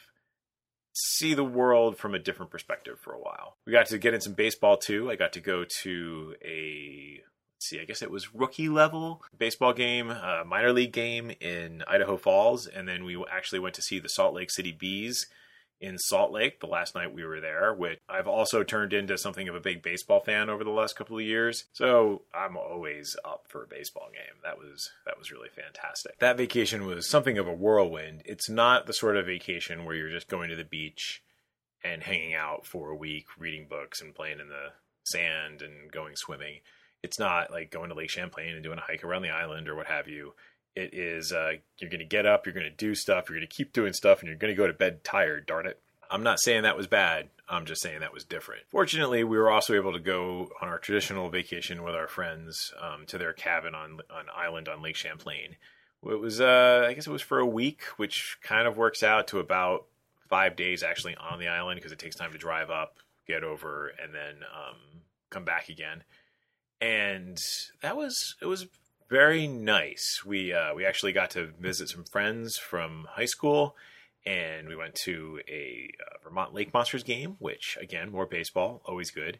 see 0.93 1.33
the 1.33 1.43
world 1.43 1.97
from 1.97 2.13
a 2.13 2.19
different 2.19 2.51
perspective 2.51 2.99
for 2.99 3.13
a 3.13 3.19
while. 3.19 3.55
We 3.65 3.71
got 3.71 3.85
to 3.87 3.97
get 3.97 4.13
in 4.13 4.19
some 4.19 4.33
baseball 4.33 4.75
too. 4.75 5.09
I 5.09 5.15
got 5.15 5.33
to 5.33 5.39
go 5.39 5.63
to 5.83 6.35
a 6.43 7.21
see, 7.61 7.79
I 7.79 7.85
guess 7.85 8.01
it 8.01 8.11
was 8.11 8.33
rookie 8.33 8.69
level 8.69 9.21
baseball 9.37 9.73
game, 9.73 10.09
uh, 10.09 10.43
minor 10.45 10.73
league 10.73 10.93
game 10.93 11.31
in 11.39 11.83
Idaho 11.87 12.17
Falls, 12.17 12.67
and 12.67 12.87
then 12.87 13.03
we 13.03 13.23
actually 13.31 13.59
went 13.59 13.75
to 13.75 13.81
see 13.81 13.99
the 13.99 14.09
Salt 14.09 14.33
Lake 14.33 14.51
City 14.51 14.71
Bees 14.71 15.27
in 15.81 15.97
Salt 15.97 16.31
Lake 16.31 16.59
the 16.59 16.67
last 16.67 16.93
night 16.93 17.13
we 17.13 17.25
were 17.25 17.41
there, 17.41 17.73
which 17.73 17.99
I've 18.07 18.27
also 18.27 18.63
turned 18.63 18.93
into 18.93 19.17
something 19.17 19.49
of 19.49 19.55
a 19.55 19.59
big 19.59 19.81
baseball 19.81 20.19
fan 20.19 20.49
over 20.49 20.63
the 20.63 20.69
last 20.69 20.95
couple 20.95 21.17
of 21.17 21.23
years. 21.23 21.65
So 21.73 22.21
I'm 22.33 22.55
always 22.55 23.17
up 23.25 23.45
for 23.49 23.63
a 23.63 23.67
baseball 23.67 24.09
game. 24.13 24.39
That 24.43 24.59
was 24.59 24.91
that 25.05 25.17
was 25.17 25.31
really 25.31 25.49
fantastic. 25.49 26.19
That 26.19 26.37
vacation 26.37 26.85
was 26.85 27.09
something 27.09 27.37
of 27.37 27.47
a 27.47 27.53
whirlwind. 27.53 28.21
It's 28.25 28.49
not 28.49 28.85
the 28.85 28.93
sort 28.93 29.17
of 29.17 29.25
vacation 29.25 29.83
where 29.83 29.95
you're 29.95 30.11
just 30.11 30.29
going 30.29 30.49
to 30.51 30.55
the 30.55 30.63
beach 30.63 31.23
and 31.83 32.03
hanging 32.03 32.35
out 32.35 32.67
for 32.67 32.89
a 32.89 32.95
week, 32.95 33.25
reading 33.37 33.65
books 33.67 34.01
and 34.01 34.13
playing 34.13 34.39
in 34.39 34.49
the 34.49 34.73
sand 35.03 35.63
and 35.63 35.91
going 35.91 36.15
swimming. 36.15 36.59
It's 37.03 37.19
not 37.19 37.51
like 37.51 37.71
going 37.71 37.89
to 37.89 37.95
Lake 37.95 38.09
Champlain 38.09 38.53
and 38.53 38.63
doing 38.63 38.77
a 38.77 38.81
hike 38.81 39.03
around 39.03 39.23
the 39.23 39.29
island 39.29 39.67
or 39.67 39.75
what 39.75 39.87
have 39.87 40.07
you. 40.07 40.33
It 40.75 40.93
is 40.93 41.33
uh, 41.33 41.53
you're 41.79 41.89
going 41.89 41.99
to 41.99 42.05
get 42.05 42.25
up, 42.25 42.45
you're 42.45 42.53
going 42.53 42.65
to 42.65 42.69
do 42.69 42.95
stuff, 42.95 43.27
you're 43.27 43.37
going 43.37 43.47
to 43.47 43.53
keep 43.53 43.73
doing 43.73 43.93
stuff, 43.93 44.19
and 44.19 44.27
you're 44.27 44.37
going 44.37 44.53
to 44.53 44.57
go 44.57 44.67
to 44.67 44.73
bed 44.73 45.03
tired. 45.03 45.45
Darn 45.45 45.67
it! 45.67 45.81
I'm 46.09 46.23
not 46.23 46.39
saying 46.39 46.63
that 46.63 46.77
was 46.77 46.87
bad. 46.87 47.29
I'm 47.49 47.65
just 47.65 47.81
saying 47.81 47.99
that 47.99 48.13
was 48.13 48.23
different. 48.23 48.63
Fortunately, 48.69 49.23
we 49.25 49.37
were 49.37 49.51
also 49.51 49.73
able 49.73 49.91
to 49.91 49.99
go 49.99 50.49
on 50.61 50.69
our 50.69 50.79
traditional 50.79 51.29
vacation 51.29 51.83
with 51.83 51.95
our 51.95 52.07
friends 52.07 52.73
um, 52.79 53.05
to 53.07 53.17
their 53.17 53.33
cabin 53.33 53.75
on 53.75 53.99
on 54.09 54.25
island 54.33 54.69
on 54.69 54.81
Lake 54.81 54.95
Champlain. 54.95 55.57
It 56.03 56.19
was, 56.19 56.41
uh, 56.41 56.87
I 56.89 56.93
guess, 56.93 57.05
it 57.05 57.11
was 57.11 57.21
for 57.21 57.39
a 57.39 57.45
week, 57.45 57.83
which 57.97 58.37
kind 58.41 58.67
of 58.67 58.77
works 58.77 59.03
out 59.03 59.27
to 59.27 59.39
about 59.39 59.85
five 60.29 60.55
days 60.55 60.81
actually 60.81 61.15
on 61.15 61.39
the 61.39 61.49
island 61.49 61.77
because 61.77 61.91
it 61.91 61.99
takes 61.99 62.15
time 62.15 62.31
to 62.31 62.37
drive 62.37 62.69
up, 62.69 62.97
get 63.27 63.43
over, 63.43 63.91
and 64.01 64.13
then 64.15 64.43
um, 64.43 64.77
come 65.29 65.43
back 65.45 65.69
again. 65.69 66.03
And 66.81 67.37
that 67.81 67.95
was 67.95 68.35
it 68.41 68.47
was 68.47 68.67
very 69.09 69.47
nice. 69.47 70.23
We 70.25 70.53
uh, 70.53 70.73
we 70.73 70.85
actually 70.85 71.13
got 71.13 71.29
to 71.31 71.47
visit 71.59 71.89
some 71.89 72.05
friends 72.05 72.57
from 72.57 73.07
high 73.11 73.25
school 73.25 73.75
and 74.25 74.67
we 74.67 74.75
went 74.75 74.95
to 74.95 75.39
a 75.47 75.89
uh, 75.99 76.17
Vermont 76.23 76.53
Lake 76.53 76.73
Monsters 76.73 77.03
game, 77.03 77.37
which 77.39 77.77
again, 77.81 78.11
more 78.11 78.25
baseball, 78.25 78.81
always 78.85 79.11
good. 79.11 79.39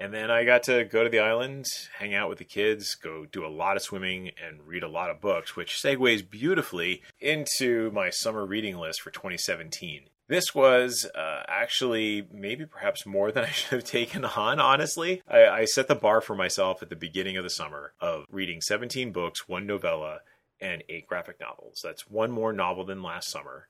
And 0.00 0.14
then 0.14 0.30
I 0.30 0.44
got 0.44 0.62
to 0.64 0.84
go 0.84 1.02
to 1.02 1.10
the 1.10 1.18
island, 1.18 1.66
hang 1.98 2.14
out 2.14 2.28
with 2.28 2.38
the 2.38 2.44
kids, 2.44 2.94
go 2.94 3.26
do 3.26 3.44
a 3.44 3.48
lot 3.48 3.76
of 3.76 3.82
swimming, 3.82 4.30
and 4.40 4.64
read 4.64 4.84
a 4.84 4.88
lot 4.88 5.10
of 5.10 5.20
books, 5.20 5.56
which 5.56 5.82
segues 5.82 6.28
beautifully 6.28 7.02
into 7.18 7.90
my 7.90 8.10
summer 8.10 8.46
reading 8.46 8.76
list 8.78 9.00
for 9.00 9.10
2017. 9.10 10.02
This 10.28 10.54
was 10.54 11.06
uh, 11.14 11.42
actually 11.48 12.28
maybe 12.30 12.66
perhaps 12.66 13.06
more 13.06 13.32
than 13.32 13.44
I 13.44 13.48
should 13.50 13.70
have 13.70 13.84
taken 13.84 14.24
on, 14.24 14.60
honestly. 14.60 15.22
I, 15.26 15.46
I 15.46 15.64
set 15.64 15.88
the 15.88 15.94
bar 15.94 16.20
for 16.20 16.36
myself 16.36 16.82
at 16.82 16.90
the 16.90 16.96
beginning 16.96 17.36
of 17.36 17.44
the 17.44 17.50
summer 17.50 17.94
of 18.00 18.24
reading 18.30 18.60
17 18.60 19.10
books, 19.10 19.48
one 19.48 19.66
novella, 19.66 20.20
and 20.60 20.84
eight 20.88 21.06
graphic 21.06 21.40
novels. 21.40 21.80
That's 21.82 22.08
one 22.08 22.30
more 22.30 22.52
novel 22.52 22.84
than 22.84 23.02
last 23.02 23.30
summer. 23.30 23.68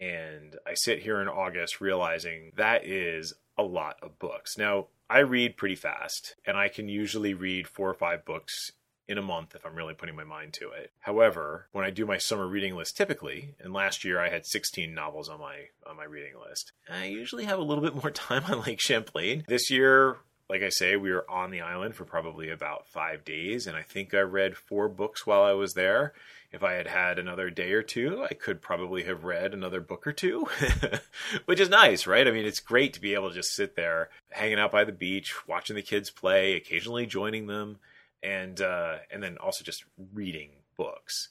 And 0.00 0.56
I 0.66 0.74
sit 0.74 1.00
here 1.00 1.20
in 1.20 1.28
August 1.28 1.80
realizing 1.80 2.52
that 2.56 2.86
is 2.86 3.34
a 3.58 3.62
lot 3.62 3.96
of 4.00 4.18
books. 4.18 4.56
Now, 4.56 4.86
I 5.10 5.18
read 5.20 5.56
pretty 5.56 5.74
fast, 5.74 6.36
and 6.46 6.56
I 6.56 6.68
can 6.68 6.88
usually 6.88 7.34
read 7.34 7.66
four 7.66 7.90
or 7.90 7.94
five 7.94 8.24
books 8.24 8.72
in 9.08 9.18
a 9.18 9.22
month 9.22 9.54
if 9.54 9.64
I'm 9.64 9.74
really 9.74 9.94
putting 9.94 10.14
my 10.14 10.24
mind 10.24 10.52
to 10.54 10.70
it. 10.70 10.92
However, 11.00 11.66
when 11.72 11.84
I 11.84 11.90
do 11.90 12.06
my 12.06 12.18
summer 12.18 12.46
reading 12.46 12.76
list 12.76 12.96
typically, 12.96 13.54
and 13.58 13.72
last 13.72 14.04
year 14.04 14.20
I 14.20 14.28
had 14.28 14.46
16 14.46 14.94
novels 14.94 15.28
on 15.28 15.40
my 15.40 15.68
on 15.86 15.96
my 15.96 16.04
reading 16.04 16.34
list, 16.46 16.72
I 16.88 17.06
usually 17.06 17.44
have 17.44 17.58
a 17.58 17.64
little 17.64 17.82
bit 17.82 17.94
more 17.94 18.10
time 18.12 18.44
on 18.44 18.62
Lake 18.62 18.80
Champlain. 18.80 19.44
This 19.48 19.70
year, 19.70 20.18
like 20.50 20.62
I 20.62 20.68
say, 20.68 20.96
we 20.96 21.10
were 21.10 21.28
on 21.30 21.50
the 21.50 21.60
island 21.60 21.94
for 21.94 22.04
probably 22.04 22.50
about 22.50 22.86
5 22.88 23.24
days 23.24 23.66
and 23.66 23.76
I 23.76 23.82
think 23.82 24.14
I 24.14 24.20
read 24.20 24.56
4 24.56 24.88
books 24.88 25.26
while 25.26 25.42
I 25.42 25.52
was 25.52 25.74
there 25.74 26.12
if 26.50 26.62
I 26.62 26.74
had 26.74 26.86
had 26.86 27.18
another 27.18 27.50
day 27.50 27.72
or 27.72 27.82
two, 27.82 28.24
I 28.28 28.32
could 28.32 28.62
probably 28.62 29.04
have 29.04 29.24
read 29.24 29.52
another 29.52 29.80
book 29.80 30.06
or 30.06 30.12
two, 30.12 30.48
which 31.44 31.60
is 31.60 31.68
nice, 31.68 32.06
right? 32.06 32.26
I 32.26 32.30
mean, 32.30 32.46
it's 32.46 32.60
great 32.60 32.94
to 32.94 33.00
be 33.00 33.14
able 33.14 33.28
to 33.28 33.34
just 33.34 33.54
sit 33.54 33.76
there 33.76 34.08
hanging 34.30 34.58
out 34.58 34.72
by 34.72 34.84
the 34.84 34.92
beach, 34.92 35.34
watching 35.46 35.76
the 35.76 35.82
kids 35.82 36.10
play, 36.10 36.54
occasionally 36.54 37.04
joining 37.04 37.46
them, 37.46 37.78
and 38.22 38.60
uh, 38.60 38.96
and 39.10 39.22
then 39.22 39.36
also 39.38 39.64
just 39.64 39.84
reading 40.12 40.50
books. 40.76 41.28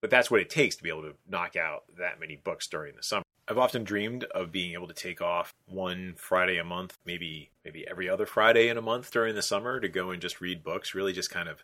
But 0.00 0.10
that's 0.10 0.30
what 0.30 0.40
it 0.40 0.50
takes 0.50 0.76
to 0.76 0.82
be 0.82 0.90
able 0.90 1.02
to 1.02 1.14
knock 1.28 1.56
out 1.56 1.84
that 1.98 2.20
many 2.20 2.36
books 2.36 2.66
during 2.66 2.94
the 2.96 3.02
summer. 3.02 3.24
I've 3.48 3.58
often 3.58 3.84
dreamed 3.84 4.24
of 4.24 4.50
being 4.50 4.72
able 4.72 4.88
to 4.88 4.94
take 4.94 5.20
off 5.20 5.54
one 5.66 6.14
Friday 6.16 6.58
a 6.58 6.64
month, 6.64 6.98
maybe 7.06 7.50
maybe 7.64 7.86
every 7.88 8.08
other 8.08 8.26
Friday 8.26 8.68
in 8.68 8.76
a 8.76 8.82
month 8.82 9.10
during 9.10 9.34
the 9.34 9.42
summer 9.42 9.80
to 9.80 9.88
go 9.88 10.10
and 10.10 10.20
just 10.20 10.40
read 10.40 10.64
books, 10.64 10.94
really 10.94 11.12
just 11.12 11.30
kind 11.30 11.48
of 11.48 11.62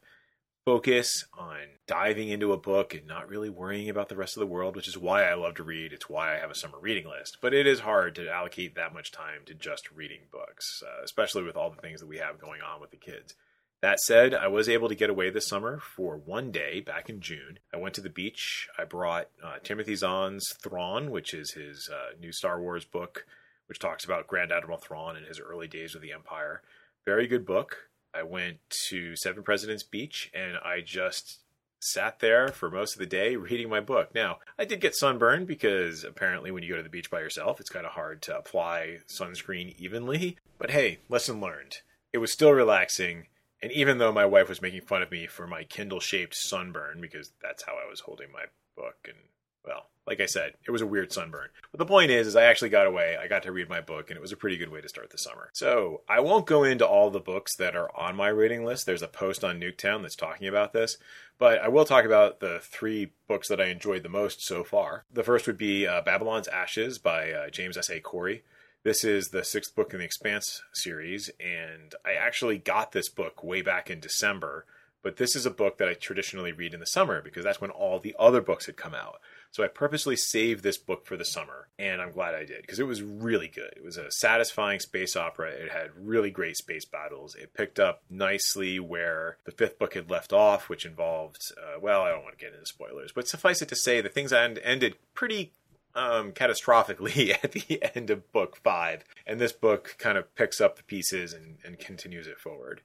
focus 0.64 1.25
on 1.37 1.57
diving 1.87 2.28
into 2.28 2.52
a 2.52 2.57
book 2.57 2.95
and 2.95 3.07
not 3.07 3.28
really 3.28 3.50
worrying 3.50 3.90
about 3.90 4.09
the 4.09 4.16
rest 4.16 4.37
of 4.37 4.40
the 4.40 4.47
world, 4.47 4.76
which 4.76 4.87
is 4.87 4.97
why 4.97 5.25
I 5.25 5.35
love 5.35 5.54
to 5.57 5.64
read. 5.64 5.92
It's 5.92 6.09
why 6.09 6.37
I 6.37 6.38
have 6.38 6.52
a 6.52 6.54
summer 6.54 6.78
reading 6.81 7.09
list. 7.09 7.38
But 7.40 7.52
it 7.52 7.66
is 7.66 7.81
hard 7.81 8.14
to 8.14 8.31
allocate 8.31 8.76
that 8.76 8.95
much 8.95 9.11
time 9.11 9.40
to 9.47 9.54
just 9.54 9.90
reading 9.90 10.21
books, 10.31 10.83
uh, 10.87 11.02
especially 11.02 11.42
with 11.42 11.57
all 11.57 11.71
the 11.71 11.81
things 11.81 12.00
that 12.00 12.09
we 12.09 12.19
have 12.19 12.38
going 12.38 12.61
on 12.62 12.81
with 12.81 12.92
the 12.92 12.97
kids. 12.97 13.35
That 13.83 13.99
said, 13.99 14.33
I 14.33 14.47
was 14.47 14.69
able 14.69 14.89
to 14.89 14.95
get 14.95 15.11
away 15.11 15.31
this 15.31 15.49
summer 15.49 15.81
for 15.81 16.17
one 16.17 16.53
day 16.53 16.79
back 16.79 17.11
in 17.11 17.21
June. 17.21 17.59
I 17.75 17.79
went 17.79 17.97
to 17.97 18.01
the 18.01 18.09
beach. 18.09 18.69
I 18.79 18.85
brought 18.85 19.29
uh, 19.43 19.57
Timothy 19.65 19.97
Zahn's 19.97 20.55
Thrawn, 20.62 21.11
which 21.11 21.35
is 21.35 21.51
his 21.53 21.91
uh, 21.93 22.17
new 22.21 22.31
Star 22.31 22.61
Wars 22.61 22.85
book, 22.85 23.27
which 23.67 23.81
talks 23.81 24.05
about 24.05 24.29
Grand 24.29 24.53
Admiral 24.53 24.79
Thrawn 24.79 25.17
and 25.17 25.27
his 25.27 25.41
early 25.41 25.67
days 25.67 25.95
with 25.95 26.03
the 26.03 26.12
Empire. 26.12 26.62
Very 27.05 27.27
good 27.27 27.45
book. 27.45 27.89
I 28.15 28.23
went 28.23 28.59
to 28.89 29.17
Seven 29.17 29.43
Presidents 29.43 29.83
Beach 29.83 30.31
and 30.33 30.59
I 30.65 30.81
just 30.81 31.41
sat 31.81 32.21
there 32.21 32.49
for 32.49 32.71
most 32.71 32.95
of 32.95 33.01
the 33.01 33.07
day 33.07 33.35
reading 33.35 33.69
my 33.69 33.81
book. 33.81 34.15
Now, 34.15 34.39
I 34.57 34.65
did 34.65 34.81
get 34.81 34.95
sunburned 34.95 35.49
because 35.49 36.05
apparently 36.05 36.53
when 36.53 36.62
you 36.62 36.71
go 36.71 36.77
to 36.77 36.85
the 36.85 36.89
beach 36.89 37.11
by 37.11 37.19
yourself, 37.19 37.59
it's 37.59 37.71
kind 37.71 37.85
of 37.85 37.93
hard 37.93 38.23
to 38.23 38.39
apply 38.39 38.99
sunscreen 39.09 39.75
evenly. 39.77 40.39
But 40.57 40.71
hey, 40.71 41.01
lesson 41.09 41.41
learned. 41.41 41.79
It 42.12 42.19
was 42.19 42.33
still 42.33 42.53
relaxing. 42.53 43.27
And 43.62 43.71
even 43.73 43.99
though 43.99 44.12
my 44.12 44.26
wife 44.26 44.49
was 44.49 44.61
making 44.61 44.83
fun 44.83 45.02
of 45.02 45.11
me 45.11 45.26
for 45.26 45.47
my 45.47 45.64
Kindle 45.64 46.00
shaped 46.00 46.35
sunburn, 46.35 47.00
because 47.00 47.33
that's 47.40 47.62
how 47.62 47.75
I 47.75 47.88
was 47.88 48.00
holding 48.00 48.33
my 48.33 48.45
book 48.76 48.97
and 49.04 49.19
well, 49.64 49.87
like 50.07 50.21
I 50.21 50.26
said, 50.26 50.54
it 50.66 50.73
was 50.73 50.83
a 50.83 50.87
weird 50.87 51.12
sunburn. 51.12 51.49
But 51.71 51.78
the 51.78 51.87
point 51.87 52.11
is, 52.11 52.26
is 52.26 52.35
I 52.37 52.45
actually 52.45 52.71
got 52.71 52.87
away. 52.88 53.16
I 53.16 53.28
got 53.28 53.45
to 53.45 53.52
read 53.52 53.69
my 53.69 53.81
book, 53.81 54.11
and 54.11 54.16
it 54.16 54.21
was 54.21 54.33
a 54.33 54.37
pretty 54.37 54.57
good 54.57 54.71
way 54.71 54.81
to 54.81 54.88
start 54.88 55.11
the 55.11 55.19
summer. 55.19 55.50
So 55.52 56.02
I 56.09 56.21
won't 56.21 56.47
go 56.47 56.64
into 56.64 56.87
all 56.87 57.11
the 57.11 57.21
books 57.21 57.54
that 57.57 57.76
are 57.76 57.88
on 57.97 58.16
my 58.16 58.28
reading 58.28 58.64
list. 58.64 58.85
There's 58.87 59.02
a 59.02 59.09
post 59.09 59.45
on 59.45 59.61
Nuketown 59.61 60.02
that's 60.02 60.16
talking 60.16 60.49
about 60.49 60.73
this, 60.73 60.97
but 61.38 61.61
I 61.61 61.69
will 61.69 61.85
talk 61.85 62.04
about 62.04 62.40
the 62.40 62.59
three 62.61 63.12
books 63.28 63.49
that 63.49 63.61
I 63.61 63.66
enjoyed 63.66 64.02
the 64.02 64.09
most 64.09 64.45
so 64.45 64.64
far. 64.64 65.04
The 65.12 65.23
first 65.23 65.47
would 65.47 65.59
be 65.59 65.87
uh, 65.87 66.02
Babylon's 66.02 66.49
Ashes 66.49 66.99
by 66.99 67.31
uh, 67.31 67.50
James 67.50 67.76
S. 67.76 67.90
A. 67.90 68.00
Corey. 68.00 68.42
This 68.85 69.05
is 69.05 69.29
the 69.29 69.45
sixth 69.45 69.77
book 69.77 69.93
in 69.93 70.01
the 70.01 70.05
Expanse 70.05 70.61
series, 70.73 71.31
and 71.39 71.95
I 72.05 72.15
actually 72.15 72.59
got 72.59 72.91
this 72.91 73.09
book 73.09 73.45
way 73.45 73.62
back 73.62 73.89
in 73.89 74.01
December. 74.01 74.67
But 75.03 75.17
this 75.17 75.35
is 75.35 75.47
a 75.47 75.51
book 75.51 75.79
that 75.79 75.89
I 75.89 75.95
traditionally 75.95 76.53
read 76.53 76.75
in 76.75 76.81
the 76.81 76.87
summer 76.87 77.21
because 77.21 77.43
that's 77.43 77.61
when 77.61 77.71
all 77.71 77.99
the 77.99 78.15
other 78.21 78.41
books 78.41 78.67
had 78.67 78.77
come 78.77 78.95
out. 78.95 79.21
So 79.51 79.65
I 79.65 79.67
purposely 79.67 80.17
saved 80.17 80.62
this 80.62 80.79
book 80.79 81.05
for 81.05 81.17
the 81.17 81.25
summer, 81.25 81.69
and 81.79 82.01
I'm 82.01 82.12
glad 82.12 82.35
I 82.35 82.45
did 82.45 82.62
because 82.62 82.79
it 82.79 82.87
was 82.87 83.03
really 83.03 83.49
good. 83.49 83.73
It 83.77 83.85
was 83.85 83.97
a 83.97 84.11
satisfying 84.11 84.81
space 84.81 85.17
opera. 85.17 85.51
It 85.51 85.71
had 85.73 85.91
really 85.97 86.31
great 86.31 86.57
space 86.57 86.85
battles. 86.85 87.35
It 87.35 87.53
picked 87.53 87.81
up 87.81 88.03
nicely 88.09 88.79
where 88.81 89.39
the 89.45 89.53
fifth 89.53 89.79
book 89.79 89.95
had 89.95 90.09
left 90.09 90.33
off, 90.33 90.69
which 90.69 90.87
involved, 90.87 91.39
uh, 91.59 91.81
well, 91.81 92.03
I 92.03 92.11
don't 92.11 92.23
want 92.23 92.39
to 92.39 92.45
get 92.45 92.55
into 92.55 92.67
spoilers, 92.67 93.12
but 93.12 93.29
suffice 93.29 93.61
it 93.61 93.69
to 93.69 93.77
say, 93.77 94.01
the 94.01 94.09
things 94.09 94.33
end- 94.33 94.61
ended 94.62 94.95
pretty 95.15 95.53
um, 95.95 96.33
catastrophically 96.33 97.37
at 97.45 97.53
the 97.53 97.83
end 97.95 98.11
of 98.11 98.31
book 98.33 98.57
five. 98.57 99.05
And 99.27 99.41
this 99.41 99.53
book 99.53 99.97
kind 99.99 100.19
of 100.19 100.35
picks 100.35 100.61
up 100.61 100.77
the 100.77 100.83
pieces 100.83 101.33
and, 101.33 101.59
and 101.65 101.79
continues 101.79 102.27
it 102.27 102.39
forward. 102.39 102.83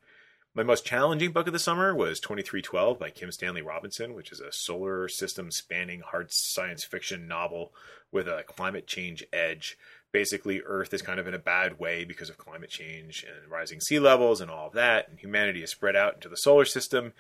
My 0.57 0.63
most 0.63 0.85
challenging 0.85 1.33
book 1.33 1.45
of 1.45 1.53
the 1.53 1.59
summer 1.59 1.93
was 1.93 2.19
2312 2.19 2.97
by 2.97 3.11
Kim 3.11 3.31
Stanley 3.31 3.61
Robinson, 3.61 4.15
which 4.15 4.31
is 4.31 4.39
a 4.39 4.51
solar 4.51 5.07
system 5.07 5.51
spanning 5.51 5.99
hard 5.99 6.31
science 6.31 6.83
fiction 6.83 7.27
novel 7.27 7.71
with 8.11 8.27
a 8.27 8.43
climate 8.47 8.87
change 8.87 9.23
edge. 9.31 9.77
Basically, 10.11 10.63
Earth 10.65 10.95
is 10.95 11.03
kind 11.03 11.19
of 11.19 11.27
in 11.27 11.35
a 11.35 11.39
bad 11.39 11.77
way 11.77 12.05
because 12.05 12.31
of 12.31 12.39
climate 12.39 12.71
change 12.71 13.23
and 13.23 13.51
rising 13.51 13.79
sea 13.79 13.99
levels 13.99 14.41
and 14.41 14.49
all 14.49 14.65
of 14.65 14.73
that, 14.73 15.07
and 15.09 15.19
humanity 15.19 15.61
is 15.61 15.69
spread 15.69 15.95
out 15.95 16.15
into 16.15 16.27
the 16.27 16.35
solar 16.35 16.65
system, 16.65 17.13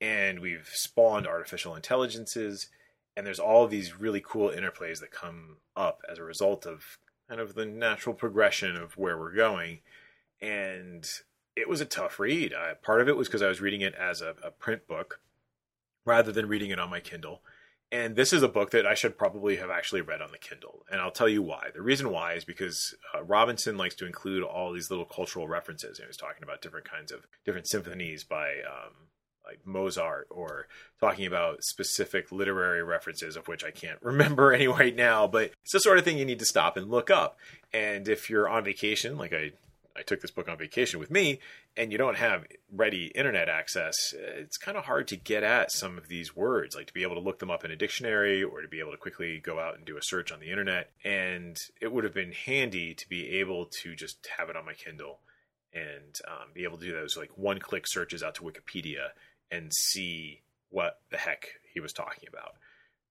and 0.00 0.38
we've 0.38 0.70
spawned 0.72 1.26
artificial 1.26 1.74
intelligences, 1.74 2.68
and 3.16 3.26
there's 3.26 3.38
all 3.38 3.66
these 3.66 3.98
really 3.98 4.22
cool 4.24 4.50
interplays 4.50 5.00
that 5.00 5.10
come 5.10 5.56
up 5.74 6.02
as 6.10 6.18
a 6.18 6.24
result 6.24 6.66
of 6.66 6.98
kind 7.28 7.40
of 7.40 7.54
the 7.54 7.64
natural 7.64 8.14
progression 8.14 8.76
of 8.76 8.96
where 8.96 9.18
we're 9.18 9.34
going. 9.34 9.80
And 10.40 11.08
it 11.56 11.68
was 11.68 11.80
a 11.80 11.86
tough 11.86 12.20
read. 12.20 12.52
I, 12.52 12.74
part 12.74 13.00
of 13.00 13.08
it 13.08 13.16
was 13.16 13.28
because 13.28 13.42
I 13.42 13.48
was 13.48 13.60
reading 13.60 13.80
it 13.80 13.94
as 13.94 14.20
a, 14.20 14.34
a, 14.42 14.50
print 14.50 14.86
book 14.86 15.20
rather 16.04 16.30
than 16.30 16.46
reading 16.46 16.70
it 16.70 16.78
on 16.78 16.90
my 16.90 17.00
Kindle. 17.00 17.40
And 17.90 18.16
this 18.16 18.32
is 18.32 18.42
a 18.42 18.48
book 18.48 18.72
that 18.72 18.86
I 18.86 18.94
should 18.94 19.16
probably 19.16 19.56
have 19.56 19.70
actually 19.70 20.02
read 20.02 20.20
on 20.20 20.32
the 20.32 20.38
Kindle. 20.38 20.84
And 20.90 21.00
I'll 21.00 21.10
tell 21.10 21.28
you 21.28 21.40
why. 21.40 21.68
The 21.72 21.82
reason 21.82 22.10
why 22.10 22.34
is 22.34 22.44
because 22.44 22.94
uh, 23.14 23.22
Robinson 23.22 23.78
likes 23.78 23.94
to 23.96 24.06
include 24.06 24.42
all 24.42 24.72
these 24.72 24.90
little 24.90 25.04
cultural 25.04 25.48
references. 25.48 25.98
He 25.98 26.06
was 26.06 26.16
talking 26.16 26.42
about 26.42 26.60
different 26.60 26.90
kinds 26.90 27.12
of 27.12 27.26
different 27.44 27.68
symphonies 27.68 28.24
by 28.24 28.56
um, 28.66 28.92
like 29.46 29.60
Mozart 29.64 30.26
or 30.30 30.66
talking 31.00 31.26
about 31.26 31.62
specific 31.62 32.32
literary 32.32 32.82
references 32.82 33.36
of 33.36 33.48
which 33.48 33.64
I 33.64 33.70
can't 33.70 34.02
remember 34.02 34.52
any 34.54 34.66
right 34.66 34.94
now, 34.94 35.26
but 35.26 35.52
it's 35.62 35.72
the 35.72 35.80
sort 35.80 35.98
of 35.98 36.04
thing 36.04 36.18
you 36.18 36.24
need 36.24 36.40
to 36.40 36.46
stop 36.46 36.76
and 36.76 36.90
look 36.90 37.10
up. 37.10 37.38
And 37.72 38.08
if 38.08 38.28
you're 38.28 38.48
on 38.48 38.64
vacation, 38.64 39.16
like 39.16 39.32
I 39.32 39.52
I 39.98 40.02
took 40.02 40.20
this 40.20 40.30
book 40.30 40.48
on 40.48 40.58
vacation 40.58 41.00
with 41.00 41.10
me 41.10 41.40
and 41.76 41.90
you 41.90 41.98
don't 41.98 42.16
have 42.16 42.44
ready 42.72 43.06
internet 43.06 43.48
access, 43.48 44.12
it's 44.12 44.58
kind 44.58 44.76
of 44.76 44.84
hard 44.84 45.08
to 45.08 45.16
get 45.16 45.42
at 45.42 45.72
some 45.72 45.96
of 45.98 46.08
these 46.08 46.36
words, 46.36 46.76
like 46.76 46.86
to 46.88 46.92
be 46.92 47.02
able 47.02 47.14
to 47.14 47.20
look 47.20 47.38
them 47.38 47.50
up 47.50 47.64
in 47.64 47.70
a 47.70 47.76
dictionary 47.76 48.42
or 48.42 48.60
to 48.60 48.68
be 48.68 48.80
able 48.80 48.92
to 48.92 48.98
quickly 48.98 49.40
go 49.40 49.58
out 49.58 49.76
and 49.76 49.84
do 49.84 49.96
a 49.96 50.02
search 50.02 50.30
on 50.32 50.40
the 50.40 50.50
internet. 50.50 50.90
And 51.04 51.56
it 51.80 51.92
would 51.92 52.04
have 52.04 52.14
been 52.14 52.32
handy 52.32 52.94
to 52.94 53.08
be 53.08 53.38
able 53.38 53.66
to 53.82 53.94
just 53.94 54.26
have 54.36 54.50
it 54.50 54.56
on 54.56 54.66
my 54.66 54.74
Kindle 54.74 55.20
and 55.72 56.18
um, 56.28 56.48
be 56.54 56.64
able 56.64 56.78
to 56.78 56.84
do 56.84 56.92
those 56.92 57.16
like 57.16 57.36
one 57.36 57.58
click 57.58 57.86
searches 57.86 58.22
out 58.22 58.34
to 58.36 58.42
Wikipedia 58.42 59.08
and 59.50 59.72
see 59.72 60.42
what 60.70 61.00
the 61.10 61.18
heck 61.18 61.48
he 61.72 61.80
was 61.80 61.92
talking 61.92 62.28
about. 62.28 62.54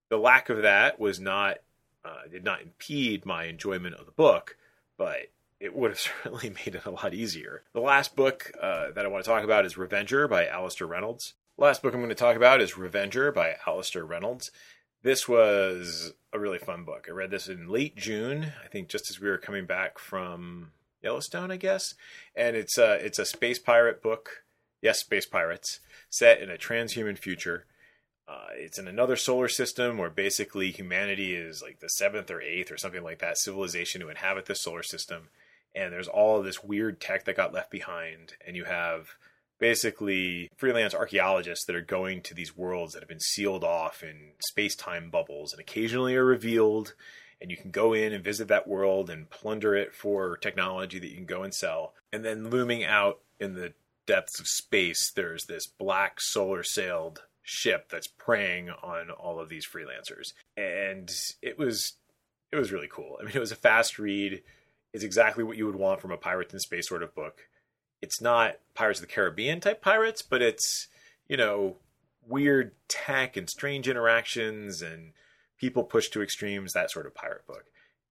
The 0.10 0.18
lack 0.18 0.50
of 0.50 0.62
that 0.62 1.00
was 1.00 1.20
not 1.20 1.58
uh, 2.04 2.28
did 2.32 2.44
not 2.44 2.62
impede 2.62 3.26
my 3.26 3.46
enjoyment 3.46 3.96
of 3.96 4.06
the 4.06 4.12
book, 4.12 4.58
but 4.98 5.32
it 5.60 5.76
would 5.76 5.92
have 5.92 6.00
certainly 6.24 6.50
made 6.50 6.76
it 6.76 6.86
a 6.86 6.92
lot 6.92 7.14
easier. 7.14 7.64
The 7.74 7.82
last 7.82 8.16
book 8.16 8.52
uh, 8.62 8.92
that 8.92 9.06
I 9.06 9.08
want 9.08 9.24
to 9.24 9.30
talk 9.30 9.44
about 9.44 9.66
is 9.66 9.78
Revenger 9.78 10.28
by 10.28 10.46
Alastair 10.46 10.88
Reynolds. 10.88 11.34
Last 11.58 11.82
book 11.82 11.94
I'm 11.94 12.02
going 12.02 12.10
to 12.10 12.16
talk 12.16 12.36
about 12.36 12.62
is 12.62 12.78
Revenger 12.78 13.32
by 13.32 13.56
Alastair 13.66 14.06
Reynolds. 14.06 14.52
This 15.04 15.28
was 15.28 16.14
a 16.34 16.40
really 16.40 16.58
fun 16.58 16.84
book. 16.84 17.08
I 17.08 17.12
read 17.12 17.32
this 17.32 17.48
in 17.48 17.70
late 17.70 17.96
June, 17.96 18.52
I 18.64 18.68
think 18.68 18.90
just 18.90 19.10
as 19.10 19.20
we 19.20 19.30
were 19.30 19.38
coming 19.38 19.66
back 19.66 19.98
from 19.98 20.72
Yellowstone, 21.02 21.52
I 21.52 21.58
guess. 21.58 21.94
And 22.36 22.56
it's 22.56 22.78
a, 22.78 22.94
it's 23.06 23.20
a 23.20 23.26
space 23.26 23.60
pirate 23.60 24.02
book. 24.02 24.44
Yes, 24.86 25.00
space 25.00 25.26
pirates, 25.26 25.80
set 26.12 26.40
in 26.42 26.52
a 26.52 26.60
transhuman 26.60 27.18
future. 27.18 27.66
Uh, 28.28 28.50
it's 28.54 28.78
in 28.78 28.88
another 28.88 29.16
solar 29.16 29.48
system 29.48 29.98
where 29.98 30.12
basically 30.12 30.70
humanity 30.70 31.34
is 31.34 31.60
like 31.60 31.80
the 31.80 31.90
seventh 31.90 32.30
or 32.30 32.40
eighth 32.40 32.72
or 32.72 32.78
something 32.78 33.02
like 33.02 33.18
that 33.18 33.40
civilization 33.40 34.00
to 34.02 34.10
inhabit 34.10 34.46
this 34.46 34.62
solar 34.62 34.84
system. 34.84 35.30
And 35.74 35.92
there's 35.92 36.08
all 36.08 36.44
this 36.44 36.64
weird 36.64 37.02
tech 37.02 37.26
that 37.26 37.36
got 37.36 37.52
left 37.52 37.72
behind. 37.72 38.34
And 38.46 38.56
you 38.56 38.66
have 38.66 39.16
basically 39.60 40.52
freelance 40.56 40.94
archaeologists 40.94 41.66
that 41.66 41.76
are 41.76 41.82
going 41.82 42.22
to 42.22 42.36
these 42.36 42.56
worlds 42.56 42.94
that 42.94 43.02
have 43.02 43.10
been 43.10 43.20
sealed 43.20 43.64
off 43.64 44.04
in 44.04 44.34
space-time 44.38 45.10
bubbles 45.10 45.52
and 45.52 45.60
occasionally 45.60 46.16
are 46.16 46.24
revealed. 46.24 46.94
And 47.42 47.50
you 47.50 47.58
can 47.58 47.72
go 47.72 47.94
in 47.94 48.14
and 48.14 48.24
visit 48.24 48.50
that 48.50 48.68
world 48.68 49.10
and 49.10 49.32
plunder 49.32 49.74
it 49.74 49.96
for 49.96 50.38
technology 50.38 51.00
that 51.00 51.10
you 51.10 51.16
can 51.16 51.26
go 51.26 51.42
and 51.42 51.56
sell. 51.56 51.96
And 52.14 52.24
then 52.24 52.52
looming 52.52 52.84
out 52.84 53.22
in 53.40 53.56
the 53.56 53.74
depths 54.08 54.40
of 54.40 54.48
space 54.48 55.12
there's 55.16 55.46
this 55.46 55.68
black 55.68 56.20
solar 56.22 56.64
sailed 56.64 57.24
ship 57.42 57.90
that's 57.90 58.08
preying 58.08 58.70
on 58.70 59.10
all 59.12 59.40
of 59.40 59.50
these 59.50 59.66
freelancers 59.68 60.34
and 60.58 61.12
it 61.42 61.58
was 61.58 61.94
it 62.52 62.56
was 62.56 62.72
really 62.72 62.90
cool 62.90 63.18
i 63.20 63.24
mean 63.24 63.36
it 63.36 63.40
was 63.40 63.52
a 63.52 63.56
fast 63.56 64.00
read 64.00 64.42
It's 64.94 65.04
exactly 65.04 65.44
what 65.44 65.58
you 65.58 65.66
would 65.66 65.76
want 65.76 66.00
from 66.00 66.12
a 66.12 66.18
pirates 66.18 66.54
in 66.54 66.60
space 66.62 66.88
sort 66.88 67.04
of 67.04 67.14
book. 67.14 67.50
It's 68.02 68.22
not 68.22 68.60
Pirates 68.76 69.02
of 69.02 69.08
the 69.08 69.14
Caribbean 69.14 69.60
type 69.60 69.82
pirates, 69.82 70.22
but 70.22 70.42
it's, 70.42 70.88
you 71.28 71.36
know, 71.36 71.76
weird 72.26 72.72
tech 72.88 73.36
and 73.36 73.50
strange 73.50 73.90
interactions 73.90 74.82
and 74.82 75.12
people 75.60 75.84
pushed 75.84 76.14
to 76.14 76.22
extremes, 76.22 76.72
that 76.72 76.92
sort 76.92 77.08
of 77.08 77.14
pirate 77.14 77.46
book. 77.46 77.66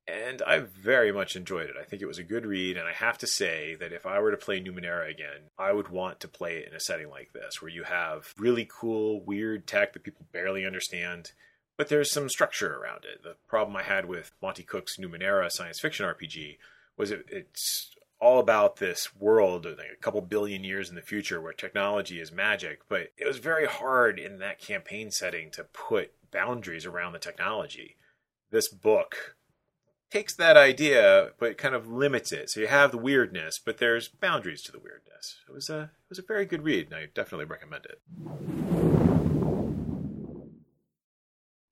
And 0.07 0.43
I 0.43 0.59
very 0.59 1.13
much 1.13 1.35
enjoyed 1.35 1.71
it. 1.71 1.77
I 1.81 1.85
think 1.85 2.03
it 2.03 2.07
was 2.07 2.19
a 2.19 2.25
good 2.25 2.45
read, 2.45 2.77
and 2.77 2.87
I 2.87 2.93
have 2.93 3.17
to 3.19 3.27
say 3.27 3.75
that 3.77 3.93
if 3.93 4.05
I 4.05 4.19
were 4.21 4.31
to 4.31 4.37
play 4.37 4.61
Numenera 4.61 5.11
again, 5.11 5.49
I 5.59 5.73
would 5.73 5.89
want 5.89 6.21
to 6.21 6.29
play 6.29 6.59
it 6.59 6.69
in 6.69 6.75
a 6.75 6.81
setting 6.81 7.09
like 7.09 7.33
this, 7.33 7.63
where 7.63 7.71
you 7.71 7.85
have 7.85 8.35
really 8.37 8.69
cool, 8.71 9.23
weird 9.25 9.67
tech 9.67 9.95
that 9.95 10.05
people 10.05 10.27
barely 10.31 10.67
understand, 10.67 11.33
but 11.79 11.89
there's 11.89 12.13
some 12.13 12.29
structure 12.29 12.77
around 12.77 13.05
it. 13.05 13.23
The 13.23 13.37
problem 13.49 13.77
I 13.77 13.83
had 13.83 14.05
with 14.05 14.33
Monte 14.43 14.65
Cook's 14.65 14.99
Numenera 14.99 15.51
science 15.51 15.81
fiction 15.81 16.05
RPG 16.05 16.59
was 16.99 17.11
it, 17.11 17.25
it's 17.31 17.91
all 18.21 18.39
about 18.39 18.77
this 18.77 19.15
world 19.17 19.67
like 19.67 19.77
a 19.93 20.01
couple 20.01 20.21
billion 20.21 20.65
years 20.65 20.89
in 20.89 20.95
the 20.95 21.03
future 21.03 21.41
where 21.41 21.53
technology 21.53 22.21
is 22.21 22.33
magic 22.33 22.81
but 22.89 23.13
it 23.19 23.27
was 23.27 23.39
very 23.39 23.67
hard 23.67 24.19
in 24.19 24.39
that 24.39 24.59
campaign 24.59 25.11
setting 25.11 25.51
to 25.51 25.65
put 25.65 26.13
boundaries 26.31 26.87
around 26.87 27.13
the 27.13 27.19
technology 27.19 27.97
this 28.51 28.69
book 28.69 29.34
takes 30.15 30.35
that 30.35 30.57
idea 30.57 31.31
but 31.41 31.59
kind 31.59 31.75
of 31.75 31.89
limits 31.91 32.31
it. 32.31 32.49
So 32.49 32.61
you 32.61 32.69
have 32.69 32.93
the 32.93 32.99
weirdness 32.99 33.59
but 33.59 33.79
there's 33.79 34.07
boundaries 34.07 34.63
to 34.63 34.73
the 34.73 34.79
weirdness. 34.79 35.41
It 35.49 35.53
was 35.53 35.69
a 35.69 35.81
it 35.83 36.09
was 36.09 36.21
a 36.21 36.23
very 36.23 36.47
good 36.47 36.63
read 36.63 36.87
and 36.87 36.95
i 36.95 37.09
definitely 37.13 37.47
recommend 37.47 37.85
it. 37.87 38.01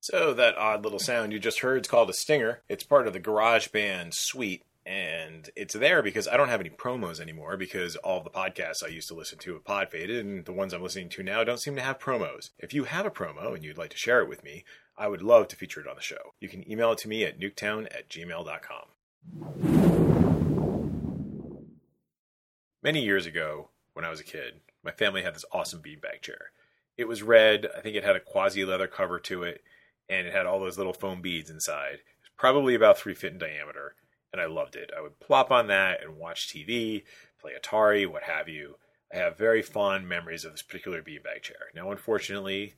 So 0.00 0.34
that 0.34 0.58
odd 0.58 0.82
little 0.82 0.98
sound 0.98 1.32
you 1.32 1.38
just 1.38 1.60
heard 1.60 1.82
is 1.82 1.88
called 1.88 2.10
a 2.10 2.12
stinger. 2.12 2.62
It's 2.68 2.82
part 2.82 3.06
of 3.06 3.12
the 3.12 3.20
GarageBand 3.20 4.12
suite 4.12 4.64
and 4.84 5.48
it's 5.54 5.74
there 5.74 6.02
because 6.02 6.26
I 6.26 6.36
don't 6.36 6.48
have 6.48 6.58
any 6.58 6.70
promos 6.70 7.20
anymore 7.20 7.56
because 7.56 7.94
all 7.94 8.24
the 8.24 8.30
podcasts 8.30 8.82
I 8.82 8.88
used 8.88 9.06
to 9.06 9.14
listen 9.14 9.38
to 9.38 9.52
have 9.52 9.64
pod 9.64 9.92
faded 9.92 10.24
and 10.24 10.44
the 10.44 10.52
ones 10.52 10.72
I'm 10.72 10.82
listening 10.82 11.10
to 11.10 11.22
now 11.22 11.44
don't 11.44 11.60
seem 11.60 11.76
to 11.76 11.82
have 11.82 12.00
promos. 12.00 12.50
If 12.58 12.74
you 12.74 12.84
have 12.84 13.06
a 13.06 13.10
promo 13.10 13.54
and 13.54 13.62
you'd 13.62 13.78
like 13.78 13.90
to 13.90 13.96
share 13.96 14.20
it 14.20 14.28
with 14.28 14.42
me, 14.42 14.64
I 14.96 15.08
would 15.08 15.22
love 15.22 15.48
to 15.48 15.56
feature 15.56 15.80
it 15.80 15.88
on 15.88 15.96
the 15.96 16.02
show. 16.02 16.34
You 16.40 16.48
can 16.48 16.70
email 16.70 16.92
it 16.92 16.98
to 16.98 17.08
me 17.08 17.24
at 17.24 17.40
nuketown 17.40 17.86
at 17.86 18.08
gmail.com. 18.08 18.86
Many 22.82 23.02
years 23.02 23.26
ago, 23.26 23.70
when 23.92 24.04
I 24.04 24.10
was 24.10 24.20
a 24.20 24.24
kid, 24.24 24.60
my 24.84 24.90
family 24.90 25.22
had 25.22 25.34
this 25.34 25.44
awesome 25.52 25.80
beanbag 25.80 26.22
chair. 26.22 26.50
It 26.96 27.08
was 27.08 27.22
red, 27.22 27.68
I 27.76 27.80
think 27.80 27.96
it 27.96 28.04
had 28.04 28.16
a 28.16 28.20
quasi 28.20 28.64
leather 28.64 28.86
cover 28.86 29.18
to 29.20 29.44
it, 29.44 29.62
and 30.08 30.26
it 30.26 30.32
had 30.32 30.46
all 30.46 30.60
those 30.60 30.78
little 30.78 30.92
foam 30.92 31.22
beads 31.22 31.50
inside. 31.50 31.94
It 31.94 32.22
was 32.22 32.30
probably 32.36 32.74
about 32.74 32.98
three 32.98 33.14
feet 33.14 33.32
in 33.32 33.38
diameter 33.38 33.94
and 34.32 34.40
I 34.40 34.46
loved 34.46 34.76
it. 34.76 34.90
I 34.96 35.02
would 35.02 35.20
plop 35.20 35.50
on 35.50 35.66
that 35.68 36.02
and 36.02 36.16
watch 36.16 36.48
TV, 36.48 37.04
play 37.40 37.52
Atari, 37.60 38.10
what 38.10 38.22
have 38.24 38.48
you. 38.48 38.76
I 39.12 39.18
have 39.18 39.36
very 39.36 39.60
fond 39.60 40.08
memories 40.08 40.44
of 40.44 40.52
this 40.52 40.62
particular 40.62 41.02
beanbag 41.02 41.42
chair. 41.42 41.68
Now, 41.74 41.90
unfortunately, 41.90 42.74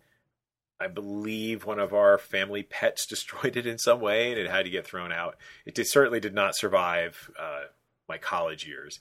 I 0.85 0.89
believe 0.89 1.65
one 1.65 1.79
of 1.79 1.95
our 1.95 2.19
family 2.19 2.63
pets 2.63 3.07
destroyed 3.09 3.57
it 3.57 3.67
in 3.67 3.79
some 3.79 4.01
way 4.01 4.31
and 4.31 4.39
it 4.39 4.51
had 4.51 4.65
to 4.65 4.71
get 4.71 4.87
thrown 4.87 5.13
out. 5.13 5.37
It 5.65 5.75
did, 5.75 5.87
certainly 5.87 6.21
did 6.21 6.35
not 6.35 6.57
survive 6.57 7.31
uh, 7.41 7.65
my 8.09 8.19
college 8.19 8.67
years. 8.67 9.01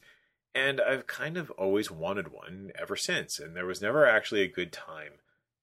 And 0.56 0.80
I've 0.80 1.08
kind 1.08 1.36
of 1.36 1.52
always 1.52 1.90
wanted 1.90 2.32
one 2.32 2.72
ever 2.80 2.96
since, 2.96 3.40
and 3.40 3.56
there 3.56 3.66
was 3.66 3.82
never 3.82 4.06
actually 4.06 4.42
a 4.42 4.48
good 4.48 4.72
time 4.72 5.14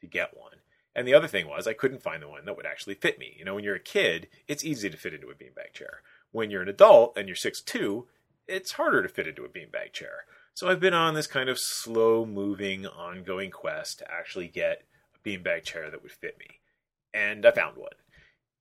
to 0.00 0.06
get 0.08 0.36
one. 0.36 0.58
And 0.96 1.06
the 1.06 1.14
other 1.14 1.28
thing 1.28 1.46
was, 1.46 1.68
I 1.68 1.74
couldn't 1.74 2.02
find 2.02 2.20
the 2.20 2.28
one 2.28 2.44
that 2.44 2.56
would 2.56 2.66
actually 2.66 2.94
fit 2.94 3.16
me. 3.16 3.36
You 3.38 3.44
know, 3.44 3.54
when 3.54 3.62
you're 3.62 3.76
a 3.76 3.80
kid, 3.80 4.26
it's 4.48 4.64
easy 4.64 4.90
to 4.90 4.96
fit 4.96 5.14
into 5.14 5.28
a 5.28 5.34
beanbag 5.34 5.72
chair. 5.72 6.02
When 6.32 6.50
you're 6.50 6.62
an 6.62 6.68
adult 6.68 7.16
and 7.16 7.28
you're 7.28 7.36
6'2, 7.36 8.06
it's 8.48 8.72
harder 8.72 9.02
to 9.02 9.08
fit 9.08 9.28
into 9.28 9.44
a 9.44 9.48
beanbag 9.48 9.92
chair. 9.92 10.24
So 10.54 10.68
I've 10.68 10.80
been 10.80 10.94
on 10.94 11.14
this 11.14 11.28
kind 11.28 11.48
of 11.48 11.60
slow 11.60 12.26
moving, 12.26 12.84
ongoing 12.84 13.52
quest 13.52 14.00
to 14.00 14.12
actually 14.12 14.48
get 14.48 14.82
beanbag 15.24 15.64
chair 15.64 15.90
that 15.90 16.02
would 16.02 16.12
fit 16.12 16.38
me. 16.38 16.60
And 17.12 17.44
I 17.44 17.50
found 17.50 17.76
one. 17.76 17.92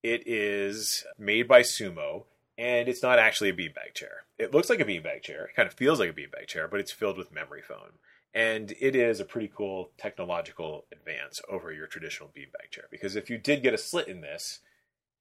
It 0.02 0.28
is 0.28 1.06
made 1.18 1.48
by 1.48 1.62
Sumo, 1.62 2.26
and 2.58 2.88
it's 2.88 3.04
not 3.04 3.20
actually 3.20 3.50
a 3.50 3.54
beanbag 3.54 3.94
chair. 3.94 4.24
It 4.38 4.54
looks 4.54 4.70
like 4.70 4.80
a 4.80 4.86
beanbag 4.86 5.24
chair. 5.24 5.46
It 5.46 5.56
kind 5.56 5.68
of 5.68 5.74
feels 5.74 6.00
like 6.00 6.10
a 6.10 6.14
beanbag 6.14 6.48
chair, 6.48 6.68
but 6.68 6.80
it's 6.80 6.92
filled 6.92 7.18
with 7.18 7.34
memory 7.34 7.62
foam. 7.62 8.00
And 8.34 8.74
it 8.80 8.96
is 8.96 9.20
a 9.20 9.26
pretty 9.26 9.52
cool 9.54 9.92
technological 9.98 10.86
advance 10.92 11.42
over 11.50 11.72
your 11.72 11.88
traditional 11.88 12.30
beanbag 12.30 12.72
chair. 12.72 12.86
Because 12.92 13.16
if 13.16 13.30
you 13.30 13.38
did 13.38 13.64
get 13.64 13.74
a 13.74 13.78
slit 13.78 14.08
in 14.08 14.22
this, 14.22 14.60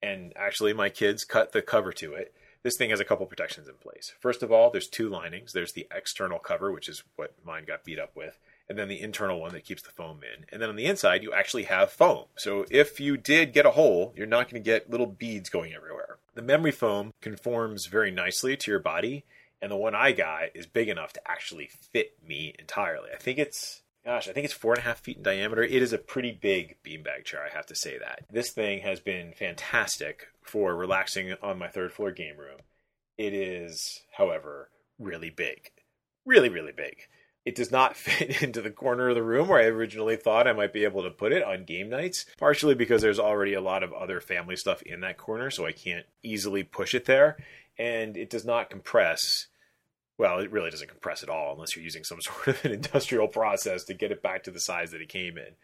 and 0.03 0.33
actually 0.37 0.73
my 0.73 0.89
kids 0.89 1.25
cut 1.25 1.53
the 1.53 1.63
cover 1.63 1.93
to 1.93 2.15
it, 2.15 2.35
this 2.63 2.77
thing 2.77 2.91
has 2.91 3.01
a 3.01 3.05
couple 3.05 3.25
protections 3.27 3.69
in 3.69 3.75
place. 3.75 4.13
First 4.21 4.43
of 4.43 4.53
all, 4.53 4.71
there's 4.71 4.89
two 4.89 5.09
linings. 5.09 5.53
There's 5.53 5.73
the 5.73 5.87
external 5.95 6.39
cover, 6.39 6.73
which 6.73 6.89
is 6.89 7.03
what 7.17 7.35
mine 7.45 7.65
got 7.67 7.85
beat 7.85 7.99
up 7.99 8.15
with, 8.17 8.39
and 8.69 8.79
then 8.79 8.89
the 8.89 9.01
internal 9.01 9.41
one 9.41 9.53
that 9.53 9.65
keeps 9.65 9.83
the 9.83 9.91
foam 9.91 10.21
in. 10.23 10.45
And 10.53 10.61
then 10.61 10.69
on 10.69 10.77
the 10.77 10.85
inside, 10.85 11.23
you 11.23 11.33
actually 11.33 11.65
have 11.65 11.91
foam. 11.91 12.25
So 12.37 12.67
if 12.71 13.01
you 13.01 13.17
did 13.17 13.53
get 13.53 13.67
a 13.67 13.71
hole, 13.71 14.13
you're 14.17 14.27
not 14.27 14.51
going 14.51 14.63
to 14.63 14.71
get 14.71 14.91
little 14.91 15.07
beads 15.07 15.49
going 15.49 15.73
everywhere. 15.75 16.19
The 16.35 16.43
memory 16.43 16.73
foam 16.73 17.13
conforms 17.21 17.87
very 17.87 18.11
nicely 18.11 18.57
to 18.57 18.71
your 18.71 18.81
body, 18.81 19.25
and 19.61 19.73
the 19.73 19.77
one 19.77 19.95
I 19.95 20.13
got 20.13 20.55
is 20.55 20.67
big 20.67 20.89
enough 20.89 21.13
to 21.15 21.31
actually 21.31 21.69
fit 21.93 22.13
me 22.27 22.55
entirely. 22.59 23.09
I 23.15 23.19
think 23.19 23.39
it's 23.39 23.83
gosh, 24.05 24.29
I 24.29 24.33
think 24.33 24.47
it's 24.47 24.55
four 24.55 24.73
and 24.73 24.81
a 24.81 24.85
half 24.85 25.01
feet 25.01 25.19
in 25.19 25.23
diameter. 25.23 25.63
It 25.63 25.83
is 25.83 25.93
a 25.93 25.99
pretty 25.99 26.33
big 26.33 26.77
beanbag 26.83 27.25
chair, 27.25 27.45
I 27.45 27.55
have 27.55 27.67
to 27.67 27.75
say 27.75 27.99
that. 27.99 28.25
This 28.31 28.51
thing 28.51 28.81
has 28.81 29.01
been 29.01 29.33
fantastic 29.33 30.29
for 30.43 30.75
relaxing 30.75 31.35
on 31.43 31.59
my 31.59 31.69
third 31.69 31.93
floor 31.93 32.11
game 32.11 32.39
room. 32.39 32.59
It 33.19 33.35
is, 33.35 34.03
however, 34.17 34.71
really 34.99 35.29
big. 35.29 35.73
Really, 36.25 36.49
really 36.49 36.73
big. 36.73 37.07
It 37.49 37.55
does 37.55 37.73
not 37.73 37.97
fit 37.97 38.43
into 38.43 38.61
the 38.61 38.71
corner 38.71 39.09
of 39.09 39.15
the 39.15 39.23
room 39.23 39.49
where 39.49 39.59
I 39.61 39.65
originally 39.65 40.17
thought 40.17 40.47
I 40.47 40.53
might 40.53 40.75
be 40.75 40.85
able 40.85 41.03
to 41.03 41.11
put 41.11 41.33
it 41.33 41.43
on 41.43 41.65
game 41.65 41.89
nights, 41.89 42.27
partially 42.37 42.75
because 42.75 43.01
there's 43.01 43.19
already 43.19 43.55
a 43.55 43.61
lot 43.63 43.83
of 43.83 43.95
other 43.95 44.21
family 44.21 44.55
stuff 44.55 44.83
in 44.83 45.01
that 45.01 45.17
corner, 45.17 45.51
so 45.51 45.65
I 45.65 45.73
can't 45.73 46.05
easily 46.23 46.63
push 46.63 46.95
it 46.95 47.07
there. 47.07 47.39
And 47.79 48.19
it 48.19 48.29
does 48.29 48.45
not 48.45 48.69
compress 48.69 49.47
well, 50.19 50.41
it 50.41 50.51
really 50.51 50.71
doesn't 50.71 50.91
compress 50.91 51.23
at 51.23 51.29
all 51.29 51.53
unless 51.55 51.75
you're 51.75 51.85
using 51.85 52.05
some 52.05 52.21
sort 52.21 52.49
of 52.49 52.65
an 52.65 52.73
industrial 52.73 53.29
process 53.29 53.85
to 53.85 53.95
get 53.95 54.13
it 54.13 54.23
back 54.23 54.43
to 54.43 54.51
the 54.51 54.61
size 54.61 54.91
that 54.91 55.01
it 55.01 55.09
came 55.09 55.39
in. 55.39 55.55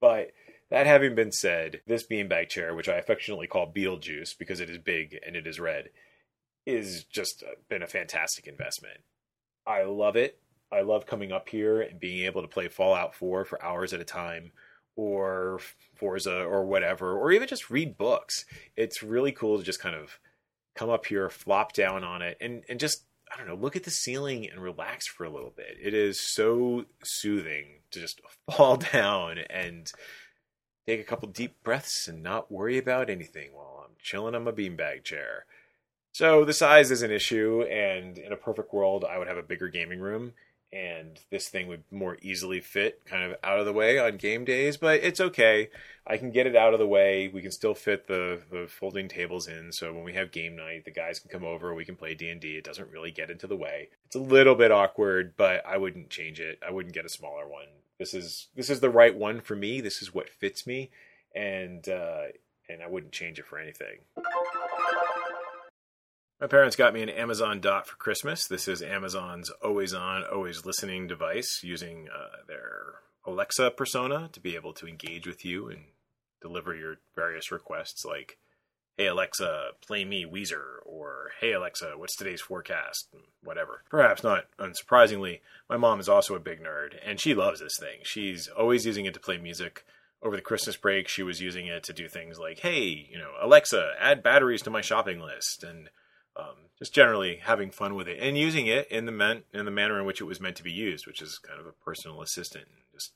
But 0.00 0.30
that 0.70 0.86
having 0.86 1.16
been 1.16 1.32
said, 1.32 1.80
this 1.86 2.06
beanbag 2.06 2.50
chair, 2.50 2.74
which 2.74 2.88
I 2.88 2.98
affectionately 2.98 3.48
call 3.48 3.72
Beetlejuice 3.72 4.38
because 4.38 4.60
it 4.60 4.70
is 4.70 4.78
big 4.78 5.18
and 5.26 5.34
it 5.34 5.46
is 5.46 5.58
red, 5.58 5.88
is 6.66 7.04
just 7.04 7.42
uh, 7.42 7.54
been 7.68 7.82
a 7.82 7.88
fantastic 7.88 8.46
investment. 8.46 9.00
I 9.66 9.82
love 9.82 10.14
it. 10.14 10.38
I 10.72 10.80
love 10.80 11.06
coming 11.06 11.32
up 11.32 11.48
here 11.48 11.82
and 11.82 12.00
being 12.00 12.24
able 12.24 12.42
to 12.42 12.48
play 12.48 12.68
Fallout 12.68 13.14
4 13.14 13.44
for 13.44 13.62
hours 13.62 13.92
at 13.92 14.00
a 14.00 14.04
time 14.04 14.52
or 14.96 15.60
Forza 15.94 16.42
or 16.42 16.64
whatever, 16.64 17.16
or 17.16 17.32
even 17.32 17.48
just 17.48 17.70
read 17.70 17.96
books. 17.96 18.44
It's 18.76 19.02
really 19.02 19.32
cool 19.32 19.58
to 19.58 19.64
just 19.64 19.80
kind 19.80 19.96
of 19.96 20.18
come 20.74 20.90
up 20.90 21.06
here, 21.06 21.28
flop 21.28 21.72
down 21.72 22.04
on 22.04 22.22
it, 22.22 22.36
and, 22.40 22.62
and 22.68 22.80
just, 22.80 23.04
I 23.32 23.36
don't 23.38 23.46
know, 23.46 23.54
look 23.54 23.76
at 23.76 23.84
the 23.84 23.90
ceiling 23.90 24.48
and 24.50 24.62
relax 24.62 25.06
for 25.06 25.24
a 25.24 25.30
little 25.30 25.52
bit. 25.54 25.76
It 25.80 25.94
is 25.94 26.20
so 26.20 26.84
soothing 27.02 27.80
to 27.90 28.00
just 28.00 28.20
fall 28.50 28.76
down 28.76 29.38
and 29.50 29.90
take 30.86 31.00
a 31.00 31.04
couple 31.04 31.28
deep 31.28 31.62
breaths 31.62 32.08
and 32.08 32.22
not 32.22 32.50
worry 32.50 32.78
about 32.78 33.08
anything 33.08 33.50
while 33.52 33.84
I'm 33.84 33.94
chilling 33.98 34.34
on 34.34 34.44
my 34.44 34.50
beanbag 34.50 35.04
chair. 35.04 35.46
So 36.12 36.44
the 36.44 36.52
size 36.52 36.90
is 36.90 37.02
an 37.02 37.10
issue, 37.10 37.62
and 37.62 38.18
in 38.18 38.32
a 38.32 38.36
perfect 38.36 38.74
world, 38.74 39.04
I 39.08 39.16
would 39.16 39.28
have 39.28 39.38
a 39.38 39.42
bigger 39.42 39.68
gaming 39.68 40.00
room 40.00 40.34
and 40.72 41.20
this 41.30 41.48
thing 41.48 41.68
would 41.68 41.84
more 41.90 42.16
easily 42.22 42.60
fit 42.60 43.04
kind 43.04 43.22
of 43.30 43.38
out 43.44 43.58
of 43.58 43.66
the 43.66 43.72
way 43.72 43.98
on 43.98 44.16
game 44.16 44.44
days, 44.44 44.78
but 44.78 45.00
it's 45.02 45.20
okay. 45.20 45.68
I 46.06 46.16
can 46.16 46.30
get 46.30 46.46
it 46.46 46.56
out 46.56 46.72
of 46.72 46.80
the 46.80 46.86
way. 46.86 47.28
We 47.28 47.42
can 47.42 47.50
still 47.50 47.74
fit 47.74 48.06
the, 48.08 48.40
the 48.50 48.66
folding 48.66 49.06
tables 49.06 49.46
in, 49.46 49.72
so 49.72 49.92
when 49.92 50.02
we 50.02 50.14
have 50.14 50.32
game 50.32 50.56
night, 50.56 50.84
the 50.84 50.90
guys 50.90 51.20
can 51.20 51.30
come 51.30 51.44
over. 51.44 51.74
We 51.74 51.84
can 51.84 51.96
play 51.96 52.14
D 52.14 52.28
and 52.30 52.40
D. 52.40 52.56
It 52.56 52.64
doesn't 52.64 52.90
really 52.90 53.10
get 53.10 53.30
into 53.30 53.46
the 53.46 53.56
way. 53.56 53.90
It's 54.06 54.16
a 54.16 54.20
little 54.20 54.54
bit 54.54 54.72
awkward, 54.72 55.34
but 55.36 55.64
I 55.66 55.76
wouldn't 55.76 56.08
change 56.08 56.40
it. 56.40 56.58
I 56.66 56.70
wouldn't 56.70 56.94
get 56.94 57.04
a 57.04 57.10
smaller 57.10 57.46
one. 57.46 57.66
This 57.98 58.14
is 58.14 58.48
this 58.56 58.70
is 58.70 58.80
the 58.80 58.90
right 58.90 59.14
one 59.14 59.40
for 59.40 59.54
me. 59.54 59.80
This 59.80 60.00
is 60.00 60.14
what 60.14 60.28
fits 60.28 60.66
me, 60.66 60.90
and 61.34 61.86
uh, 61.88 62.24
and 62.68 62.82
I 62.82 62.88
wouldn't 62.88 63.12
change 63.12 63.38
it 63.38 63.46
for 63.46 63.58
anything. 63.58 63.98
My 66.42 66.48
parents 66.48 66.74
got 66.74 66.92
me 66.92 67.02
an 67.02 67.08
Amazon 67.08 67.60
Dot 67.60 67.86
for 67.86 67.94
Christmas. 67.94 68.48
This 68.48 68.66
is 68.66 68.82
Amazon's 68.82 69.48
always 69.62 69.94
on, 69.94 70.24
always 70.24 70.66
listening 70.66 71.06
device 71.06 71.60
using 71.62 72.08
uh, 72.12 72.38
their 72.48 72.94
Alexa 73.24 73.70
persona 73.70 74.28
to 74.32 74.40
be 74.40 74.56
able 74.56 74.72
to 74.72 74.88
engage 74.88 75.24
with 75.24 75.44
you 75.44 75.68
and 75.68 75.84
deliver 76.40 76.74
your 76.74 76.96
various 77.14 77.52
requests 77.52 78.04
like, 78.04 78.38
Hey 78.96 79.06
Alexa, 79.06 79.68
play 79.86 80.04
me 80.04 80.24
Weezer, 80.24 80.84
or 80.84 81.30
Hey 81.40 81.52
Alexa, 81.52 81.92
what's 81.94 82.16
today's 82.16 82.40
forecast? 82.40 83.06
Whatever. 83.44 83.84
Perhaps 83.88 84.24
not 84.24 84.46
unsurprisingly, 84.58 85.42
my 85.70 85.76
mom 85.76 86.00
is 86.00 86.08
also 86.08 86.34
a 86.34 86.40
big 86.40 86.60
nerd, 86.60 86.94
and 87.06 87.20
she 87.20 87.34
loves 87.34 87.60
this 87.60 87.78
thing. 87.78 88.00
She's 88.02 88.48
always 88.48 88.84
using 88.84 89.04
it 89.04 89.14
to 89.14 89.20
play 89.20 89.38
music. 89.38 89.86
Over 90.20 90.34
the 90.34 90.42
Christmas 90.42 90.76
break, 90.76 91.06
she 91.06 91.22
was 91.22 91.40
using 91.40 91.68
it 91.68 91.84
to 91.84 91.92
do 91.92 92.08
things 92.08 92.40
like, 92.40 92.58
Hey, 92.58 93.06
you 93.08 93.16
know, 93.16 93.30
Alexa, 93.40 93.92
add 94.00 94.24
batteries 94.24 94.62
to 94.62 94.70
my 94.70 94.80
shopping 94.80 95.20
list, 95.20 95.62
and 95.62 95.88
um, 96.36 96.54
just 96.78 96.94
generally 96.94 97.36
having 97.42 97.70
fun 97.70 97.94
with 97.94 98.08
it 98.08 98.18
and 98.20 98.36
using 98.38 98.66
it 98.66 98.88
in 98.90 99.06
the 99.06 99.42
in 99.52 99.64
the 99.64 99.70
manner 99.70 99.98
in 99.98 100.06
which 100.06 100.20
it 100.20 100.24
was 100.24 100.40
meant 100.40 100.56
to 100.56 100.62
be 100.62 100.72
used, 100.72 101.06
which 101.06 101.22
is 101.22 101.38
kind 101.38 101.60
of 101.60 101.66
a 101.66 101.72
personal 101.72 102.22
assistant. 102.22 102.66
Just 102.92 103.12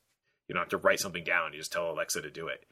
you 0.48 0.54
don't 0.54 0.62
have 0.62 0.68
to 0.70 0.76
write 0.76 1.00
something 1.00 1.24
down; 1.24 1.52
you 1.52 1.58
just 1.58 1.72
tell 1.72 1.90
Alexa 1.90 2.22
to 2.22 2.30
do 2.30 2.48
it. 2.48 2.64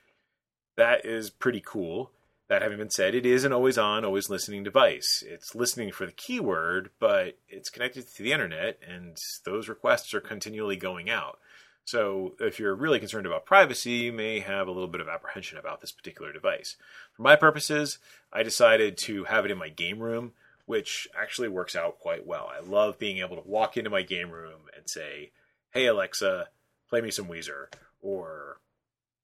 That 0.77 1.05
is 1.05 1.31
pretty 1.31 1.63
cool. 1.65 2.11
That 2.49 2.61
having 2.61 2.77
been 2.77 2.91
said, 2.91 3.15
it 3.15 3.25
is 3.25 3.45
an 3.45 3.55
always 3.55 3.79
on, 3.79 4.05
always 4.05 4.29
listening 4.29 4.65
device. 4.65 5.25
It's 5.27 5.55
listening 5.55 5.93
for 5.93 6.05
the 6.05 6.13
keyword, 6.13 6.91
but 7.01 7.39
it's 7.49 7.71
connected 7.71 8.07
to 8.07 8.23
the 8.23 8.33
internet, 8.33 8.79
and 8.87 9.17
those 9.47 9.67
requests 9.67 10.13
are 10.13 10.21
continually 10.21 10.77
going 10.77 11.09
out. 11.09 11.39
So, 11.87 12.35
if 12.41 12.59
you're 12.59 12.75
really 12.75 12.99
concerned 12.99 13.27
about 13.27 13.45
privacy, 13.45 13.91
you 13.91 14.13
may 14.13 14.41
have 14.41 14.69
a 14.69 14.71
little 14.71 14.89
bit 14.89 15.03
of 15.03 15.09
apprehension 15.09 15.59
about 15.59 15.83
this 15.83 15.93
particular 15.93 16.33
device. 16.33 16.77
For 17.13 17.23
my 17.23 17.37
purposes, 17.37 17.99
I 18.33 18.43
decided 18.43 18.97
to 18.99 19.25
have 19.25 19.45
it 19.45 19.51
in 19.51 19.59
my 19.59 19.69
game 19.69 19.99
room, 19.99 20.33
which 20.65 21.07
actually 21.15 21.49
works 21.49 21.77
out 21.77 21.99
quite 21.99 22.27
well. 22.27 22.51
I 22.51 22.61
love 22.61 22.99
being 22.99 23.19
able 23.19 23.37
to 23.37 23.47
walk 23.47 23.77
into 23.77 23.91
my 23.91 24.01
game 24.01 24.31
room 24.31 24.63
and 24.75 24.89
say, 24.89 25.33
Hey, 25.73 25.87
Alexa, 25.87 26.49
play 26.89 27.03
me 27.03 27.11
some 27.11 27.27
Weezer, 27.27 27.67
or 28.01 28.61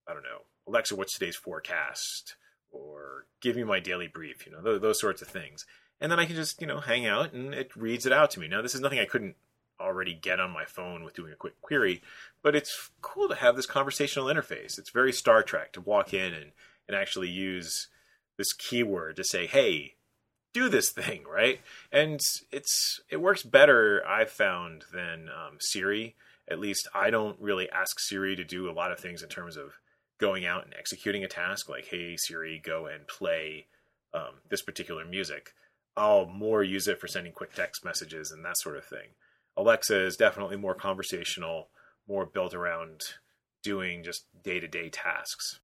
I 0.06 0.12
don't 0.12 0.22
know, 0.22 0.42
Alexa, 0.66 0.96
what's 0.96 1.14
today's 1.14 1.36
forecast? 1.36 2.36
Or 2.70 3.26
give 3.40 3.56
me 3.56 3.64
my 3.64 3.80
daily 3.80 4.06
brief, 4.06 4.44
you 4.46 4.52
know, 4.52 4.60
those, 4.60 4.80
those 4.80 5.00
sorts 5.00 5.22
of 5.22 5.28
things. 5.28 5.64
And 6.00 6.12
then 6.12 6.18
I 6.18 6.26
can 6.26 6.36
just, 6.36 6.60
you 6.60 6.66
know, 6.66 6.80
hang 6.80 7.06
out 7.06 7.32
and 7.32 7.54
it 7.54 7.74
reads 7.74 8.06
it 8.06 8.12
out 8.12 8.30
to 8.32 8.40
me. 8.40 8.48
Now, 8.48 8.62
this 8.62 8.74
is 8.74 8.80
nothing 8.80 8.98
I 8.98 9.04
couldn't 9.04 9.36
already 9.80 10.14
get 10.14 10.40
on 10.40 10.50
my 10.50 10.64
phone 10.64 11.02
with 11.04 11.14
doing 11.14 11.32
a 11.32 11.36
quick 11.36 11.60
query, 11.60 12.02
but 12.42 12.54
it's 12.54 12.90
cool 13.00 13.28
to 13.28 13.34
have 13.34 13.56
this 13.56 13.66
conversational 13.66 14.28
interface. 14.28 14.78
It's 14.78 14.90
very 14.90 15.12
Star 15.12 15.42
Trek 15.42 15.72
to 15.72 15.80
walk 15.80 16.12
in 16.12 16.34
and, 16.34 16.52
and 16.88 16.96
actually 16.96 17.28
use 17.28 17.88
this 18.36 18.52
keyword 18.52 19.16
to 19.16 19.24
say, 19.24 19.46
hey, 19.46 19.94
do 20.52 20.68
this 20.68 20.90
thing, 20.90 21.24
right? 21.30 21.60
And 21.92 22.20
it's 22.50 23.00
it 23.08 23.20
works 23.20 23.42
better, 23.42 24.02
I've 24.06 24.30
found, 24.30 24.84
than 24.92 25.28
um, 25.28 25.58
Siri. 25.60 26.16
At 26.48 26.58
least 26.58 26.88
I 26.94 27.10
don't 27.10 27.38
really 27.40 27.70
ask 27.70 28.00
Siri 28.00 28.34
to 28.36 28.44
do 28.44 28.68
a 28.68 28.72
lot 28.72 28.90
of 28.90 28.98
things 28.98 29.22
in 29.22 29.28
terms 29.28 29.56
of 29.56 29.74
going 30.18 30.44
out 30.44 30.64
and 30.64 30.74
executing 30.78 31.24
a 31.24 31.28
task, 31.28 31.68
like, 31.68 31.86
hey, 31.86 32.16
Siri, 32.16 32.60
go 32.62 32.86
and 32.86 33.06
play 33.06 33.66
um, 34.12 34.40
this 34.48 34.62
particular 34.62 35.04
music. 35.04 35.54
I'll 35.96 36.26
more 36.26 36.62
use 36.62 36.88
it 36.88 37.00
for 37.00 37.08
sending 37.08 37.32
quick 37.32 37.54
text 37.54 37.84
messages 37.84 38.30
and 38.30 38.44
that 38.44 38.58
sort 38.58 38.76
of 38.76 38.84
thing. 38.84 39.10
Alexa 39.60 40.06
is 40.06 40.16
definitely 40.16 40.56
more 40.56 40.74
conversational, 40.74 41.68
more 42.08 42.24
built 42.24 42.54
around 42.54 43.02
doing 43.62 44.02
just 44.02 44.24
day 44.42 44.58
to 44.58 44.66
day 44.66 44.88
tasks. 44.88 45.60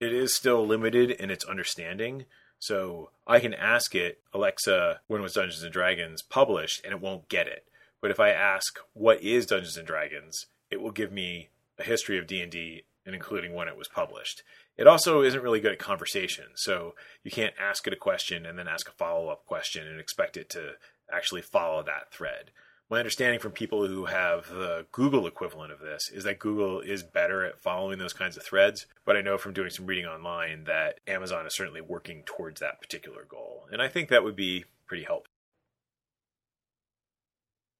It 0.00 0.12
is 0.12 0.34
still 0.34 0.66
limited 0.66 1.10
in 1.10 1.30
its 1.30 1.44
understanding, 1.44 2.24
so 2.58 3.10
I 3.26 3.40
can 3.40 3.54
ask 3.54 3.94
it, 3.94 4.20
Alexa, 4.32 5.00
when 5.06 5.20
was 5.20 5.34
Dungeons 5.34 5.62
and 5.62 5.72
Dragons 5.72 6.22
published, 6.22 6.84
and 6.84 6.92
it 6.92 7.00
won't 7.00 7.28
get 7.28 7.46
it. 7.46 7.66
But 8.00 8.10
if 8.10 8.18
I 8.18 8.30
ask, 8.30 8.78
what 8.94 9.22
is 9.22 9.46
Dungeons 9.46 9.76
and 9.76 9.86
Dragons, 9.86 10.46
it 10.70 10.80
will 10.80 10.90
give 10.90 11.12
me 11.12 11.50
a 11.78 11.82
history 11.82 12.18
of 12.18 12.26
D&D 12.26 12.84
and 13.04 13.14
including 13.14 13.52
when 13.52 13.68
it 13.68 13.76
was 13.76 13.88
published. 13.88 14.42
It 14.76 14.86
also 14.86 15.22
isn't 15.22 15.42
really 15.42 15.60
good 15.60 15.72
at 15.72 15.78
conversation, 15.78 16.46
so 16.54 16.94
you 17.22 17.30
can't 17.30 17.54
ask 17.60 17.86
it 17.86 17.92
a 17.92 17.96
question 17.96 18.46
and 18.46 18.58
then 18.58 18.68
ask 18.68 18.88
a 18.88 18.92
follow-up 18.92 19.44
question 19.44 19.86
and 19.86 20.00
expect 20.00 20.36
it 20.36 20.48
to 20.50 20.72
actually 21.12 21.42
follow 21.42 21.82
that 21.82 22.12
thread. 22.12 22.50
My 22.90 22.98
understanding 22.98 23.40
from 23.40 23.52
people 23.52 23.86
who 23.86 24.04
have 24.04 24.48
the 24.48 24.86
Google 24.92 25.26
equivalent 25.26 25.72
of 25.72 25.80
this 25.80 26.10
is 26.10 26.24
that 26.24 26.38
Google 26.38 26.80
is 26.80 27.02
better 27.02 27.44
at 27.44 27.58
following 27.58 27.98
those 27.98 28.12
kinds 28.12 28.36
of 28.36 28.42
threads, 28.42 28.86
but 29.06 29.16
I 29.16 29.22
know 29.22 29.38
from 29.38 29.54
doing 29.54 29.70
some 29.70 29.86
reading 29.86 30.04
online 30.04 30.64
that 30.64 31.00
Amazon 31.06 31.46
is 31.46 31.56
certainly 31.56 31.80
working 31.80 32.22
towards 32.26 32.60
that 32.60 32.82
particular 32.82 33.24
goal. 33.26 33.66
And 33.72 33.80
I 33.80 33.88
think 33.88 34.10
that 34.10 34.24
would 34.24 34.36
be 34.36 34.64
pretty 34.86 35.04
helpful. 35.04 35.32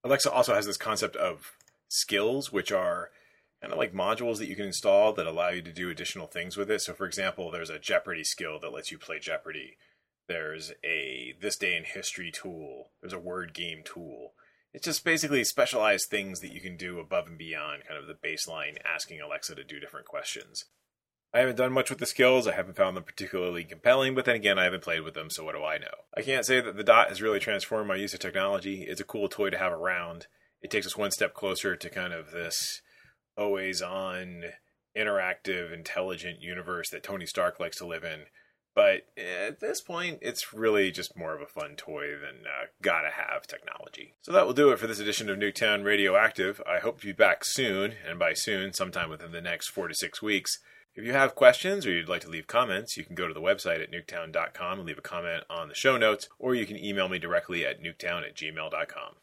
Alexa 0.04 0.30
also 0.30 0.54
has 0.54 0.66
this 0.66 0.78
concept 0.78 1.14
of 1.16 1.52
skills, 1.88 2.50
which 2.50 2.72
are 2.72 3.10
kind 3.60 3.72
of 3.72 3.78
like 3.78 3.92
modules 3.92 4.38
that 4.38 4.48
you 4.48 4.56
can 4.56 4.66
install 4.66 5.12
that 5.12 5.26
allow 5.26 5.50
you 5.50 5.62
to 5.62 5.72
do 5.72 5.90
additional 5.90 6.26
things 6.26 6.56
with 6.56 6.70
it. 6.70 6.80
So, 6.80 6.94
for 6.94 7.06
example, 7.06 7.50
there's 7.50 7.70
a 7.70 7.78
Jeopardy 7.78 8.24
skill 8.24 8.58
that 8.60 8.72
lets 8.72 8.90
you 8.90 8.98
play 8.98 9.18
Jeopardy. 9.20 9.76
There's 10.28 10.72
a 10.84 11.34
This 11.40 11.56
Day 11.56 11.76
in 11.76 11.84
History 11.84 12.30
tool. 12.30 12.90
There's 13.00 13.12
a 13.12 13.18
word 13.18 13.54
game 13.54 13.82
tool. 13.84 14.32
It's 14.72 14.86
just 14.86 15.04
basically 15.04 15.44
specialized 15.44 16.08
things 16.08 16.40
that 16.40 16.52
you 16.52 16.60
can 16.60 16.76
do 16.76 16.98
above 16.98 17.26
and 17.26 17.36
beyond 17.36 17.82
kind 17.86 18.00
of 18.00 18.06
the 18.06 18.28
baseline 18.28 18.78
asking 18.84 19.20
Alexa 19.20 19.54
to 19.54 19.64
do 19.64 19.80
different 19.80 20.06
questions. 20.06 20.64
I 21.34 21.40
haven't 21.40 21.56
done 21.56 21.72
much 21.72 21.88
with 21.88 21.98
the 21.98 22.06
skills. 22.06 22.46
I 22.46 22.52
haven't 22.52 22.76
found 22.76 22.96
them 22.96 23.04
particularly 23.04 23.64
compelling, 23.64 24.14
but 24.14 24.26
then 24.26 24.36
again, 24.36 24.58
I 24.58 24.64
haven't 24.64 24.82
played 24.82 25.00
with 25.00 25.14
them, 25.14 25.30
so 25.30 25.44
what 25.44 25.54
do 25.54 25.64
I 25.64 25.78
know? 25.78 26.04
I 26.16 26.22
can't 26.22 26.44
say 26.44 26.60
that 26.60 26.76
the 26.76 26.84
Dot 26.84 27.08
has 27.08 27.22
really 27.22 27.40
transformed 27.40 27.88
my 27.88 27.96
use 27.96 28.12
of 28.12 28.20
technology. 28.20 28.82
It's 28.82 29.00
a 29.00 29.04
cool 29.04 29.28
toy 29.28 29.50
to 29.50 29.58
have 29.58 29.72
around. 29.72 30.26
It 30.60 30.70
takes 30.70 30.86
us 30.86 30.96
one 30.96 31.10
step 31.10 31.32
closer 31.32 31.74
to 31.74 31.90
kind 31.90 32.12
of 32.12 32.32
this 32.32 32.82
always 33.36 33.80
on, 33.80 34.44
interactive, 34.96 35.72
intelligent 35.72 36.42
universe 36.42 36.90
that 36.90 37.02
Tony 37.02 37.24
Stark 37.24 37.58
likes 37.58 37.78
to 37.78 37.86
live 37.86 38.04
in 38.04 38.24
but 38.74 39.06
at 39.16 39.60
this 39.60 39.80
point, 39.80 40.18
it's 40.22 40.54
really 40.54 40.90
just 40.90 41.16
more 41.16 41.34
of 41.34 41.42
a 41.42 41.46
fun 41.46 41.76
toy 41.76 42.10
than 42.12 42.46
uh, 42.46 42.66
gotta 42.80 43.10
have 43.10 43.46
technology. 43.46 44.14
So 44.22 44.32
that 44.32 44.46
will 44.46 44.54
do 44.54 44.70
it 44.70 44.78
for 44.78 44.86
this 44.86 44.98
edition 44.98 45.28
of 45.28 45.38
Nuketown 45.38 45.84
Radioactive. 45.84 46.62
I 46.66 46.78
hope 46.78 47.00
to 47.00 47.06
be 47.06 47.12
back 47.12 47.44
soon, 47.44 47.94
and 48.08 48.18
by 48.18 48.32
soon, 48.32 48.72
sometime 48.72 49.10
within 49.10 49.32
the 49.32 49.40
next 49.40 49.68
four 49.68 49.88
to 49.88 49.94
six 49.94 50.22
weeks. 50.22 50.58
If 50.94 51.04
you 51.04 51.12
have 51.12 51.34
questions 51.34 51.86
or 51.86 51.90
you'd 51.90 52.08
like 52.08 52.20
to 52.22 52.28
leave 52.28 52.46
comments, 52.46 52.98
you 52.98 53.04
can 53.04 53.14
go 53.14 53.26
to 53.26 53.32
the 53.32 53.40
website 53.40 53.82
at 53.82 53.90
nuketown.com 53.90 54.78
and 54.78 54.86
leave 54.86 54.98
a 54.98 55.02
comment 55.02 55.44
on 55.48 55.68
the 55.68 55.74
show 55.74 55.96
notes, 55.96 56.28
or 56.38 56.54
you 56.54 56.66
can 56.66 56.76
email 56.76 57.08
me 57.08 57.18
directly 57.18 57.64
at 57.64 57.82
nuketown 57.82 58.26
at 58.26 58.34
gmail.com. 58.34 59.14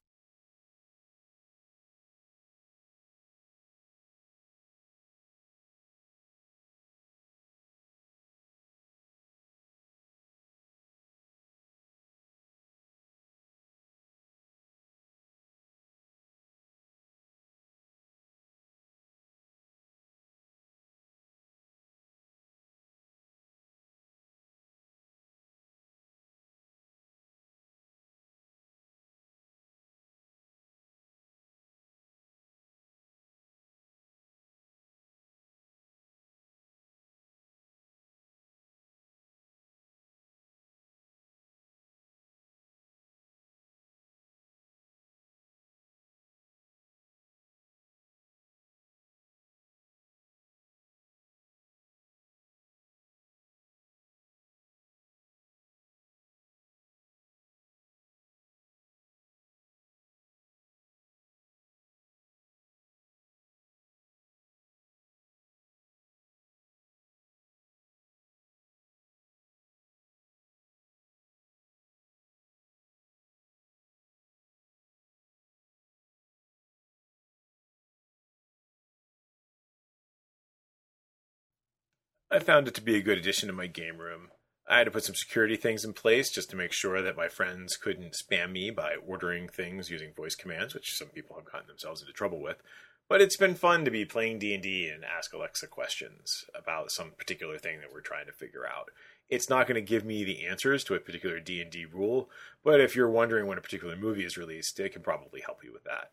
I 82.31 82.37
found 82.37 82.67
it 82.67 82.75
to 82.75 82.81
be 82.81 82.95
a 82.95 83.01
good 83.01 83.17
addition 83.17 83.47
to 83.47 83.53
my 83.53 83.65
game 83.65 83.97
room. 83.97 84.29
I 84.67 84.77
had 84.77 84.83
to 84.83 84.91
put 84.91 85.03
some 85.03 85.15
security 85.15 85.55
things 85.55 85.83
in 85.83 85.93
place 85.93 86.29
just 86.29 86.51
to 86.51 86.55
make 86.55 86.71
sure 86.71 87.01
that 87.01 87.17
my 87.17 87.27
friends 87.27 87.75
couldn't 87.75 88.13
spam 88.13 88.51
me 88.51 88.69
by 88.69 88.93
ordering 89.03 89.47
things 89.47 89.89
using 89.89 90.13
voice 90.13 90.35
commands, 90.35 90.75
which 90.75 90.95
some 90.95 91.07
people 91.07 91.35
have 91.37 91.51
gotten 91.51 91.67
themselves 91.67 92.01
into 92.01 92.13
trouble 92.13 92.39
with. 92.39 92.61
But 93.07 93.19
it's 93.19 93.35
been 93.35 93.55
fun 93.55 93.83
to 93.83 93.89
be 93.89 94.05
playing 94.05 94.37
D&D 94.37 94.87
and 94.89 95.03
ask 95.03 95.33
Alexa 95.33 95.65
questions 95.67 96.45
about 96.53 96.91
some 96.91 97.13
particular 97.17 97.57
thing 97.57 97.79
that 97.79 97.91
we're 97.91 98.01
trying 98.01 98.27
to 98.27 98.31
figure 98.31 98.67
out. 98.67 98.91
It's 99.27 99.49
not 99.49 99.65
going 99.65 99.83
to 99.83 99.89
give 99.89 100.05
me 100.05 100.23
the 100.23 100.45
answers 100.45 100.83
to 100.83 100.93
a 100.93 100.99
particular 100.99 101.39
D&D 101.39 101.85
rule, 101.85 102.29
but 102.63 102.79
if 102.79 102.95
you're 102.95 103.09
wondering 103.09 103.47
when 103.47 103.57
a 103.57 103.61
particular 103.61 103.95
movie 103.95 104.23
is 104.25 104.37
released, 104.37 104.79
it 104.79 104.93
can 104.93 105.01
probably 105.01 105.41
help 105.41 105.63
you 105.63 105.73
with 105.73 105.85
that. 105.85 106.11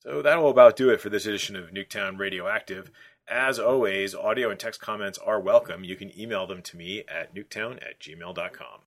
So 0.00 0.20
that'll 0.20 0.50
about 0.50 0.76
do 0.76 0.90
it 0.90 1.00
for 1.00 1.10
this 1.10 1.26
edition 1.26 1.54
of 1.54 1.70
Nuketown 1.70 2.18
Radioactive. 2.18 2.90
As 3.28 3.58
always, 3.58 4.14
audio 4.14 4.50
and 4.50 4.58
text 4.58 4.80
comments 4.80 5.18
are 5.18 5.40
welcome. 5.40 5.84
You 5.84 5.96
can 5.96 6.18
email 6.18 6.46
them 6.46 6.60
to 6.62 6.76
me 6.76 7.04
at 7.08 7.34
nuketown 7.34 7.76
at 7.76 8.00
gmail.com. 8.00 8.80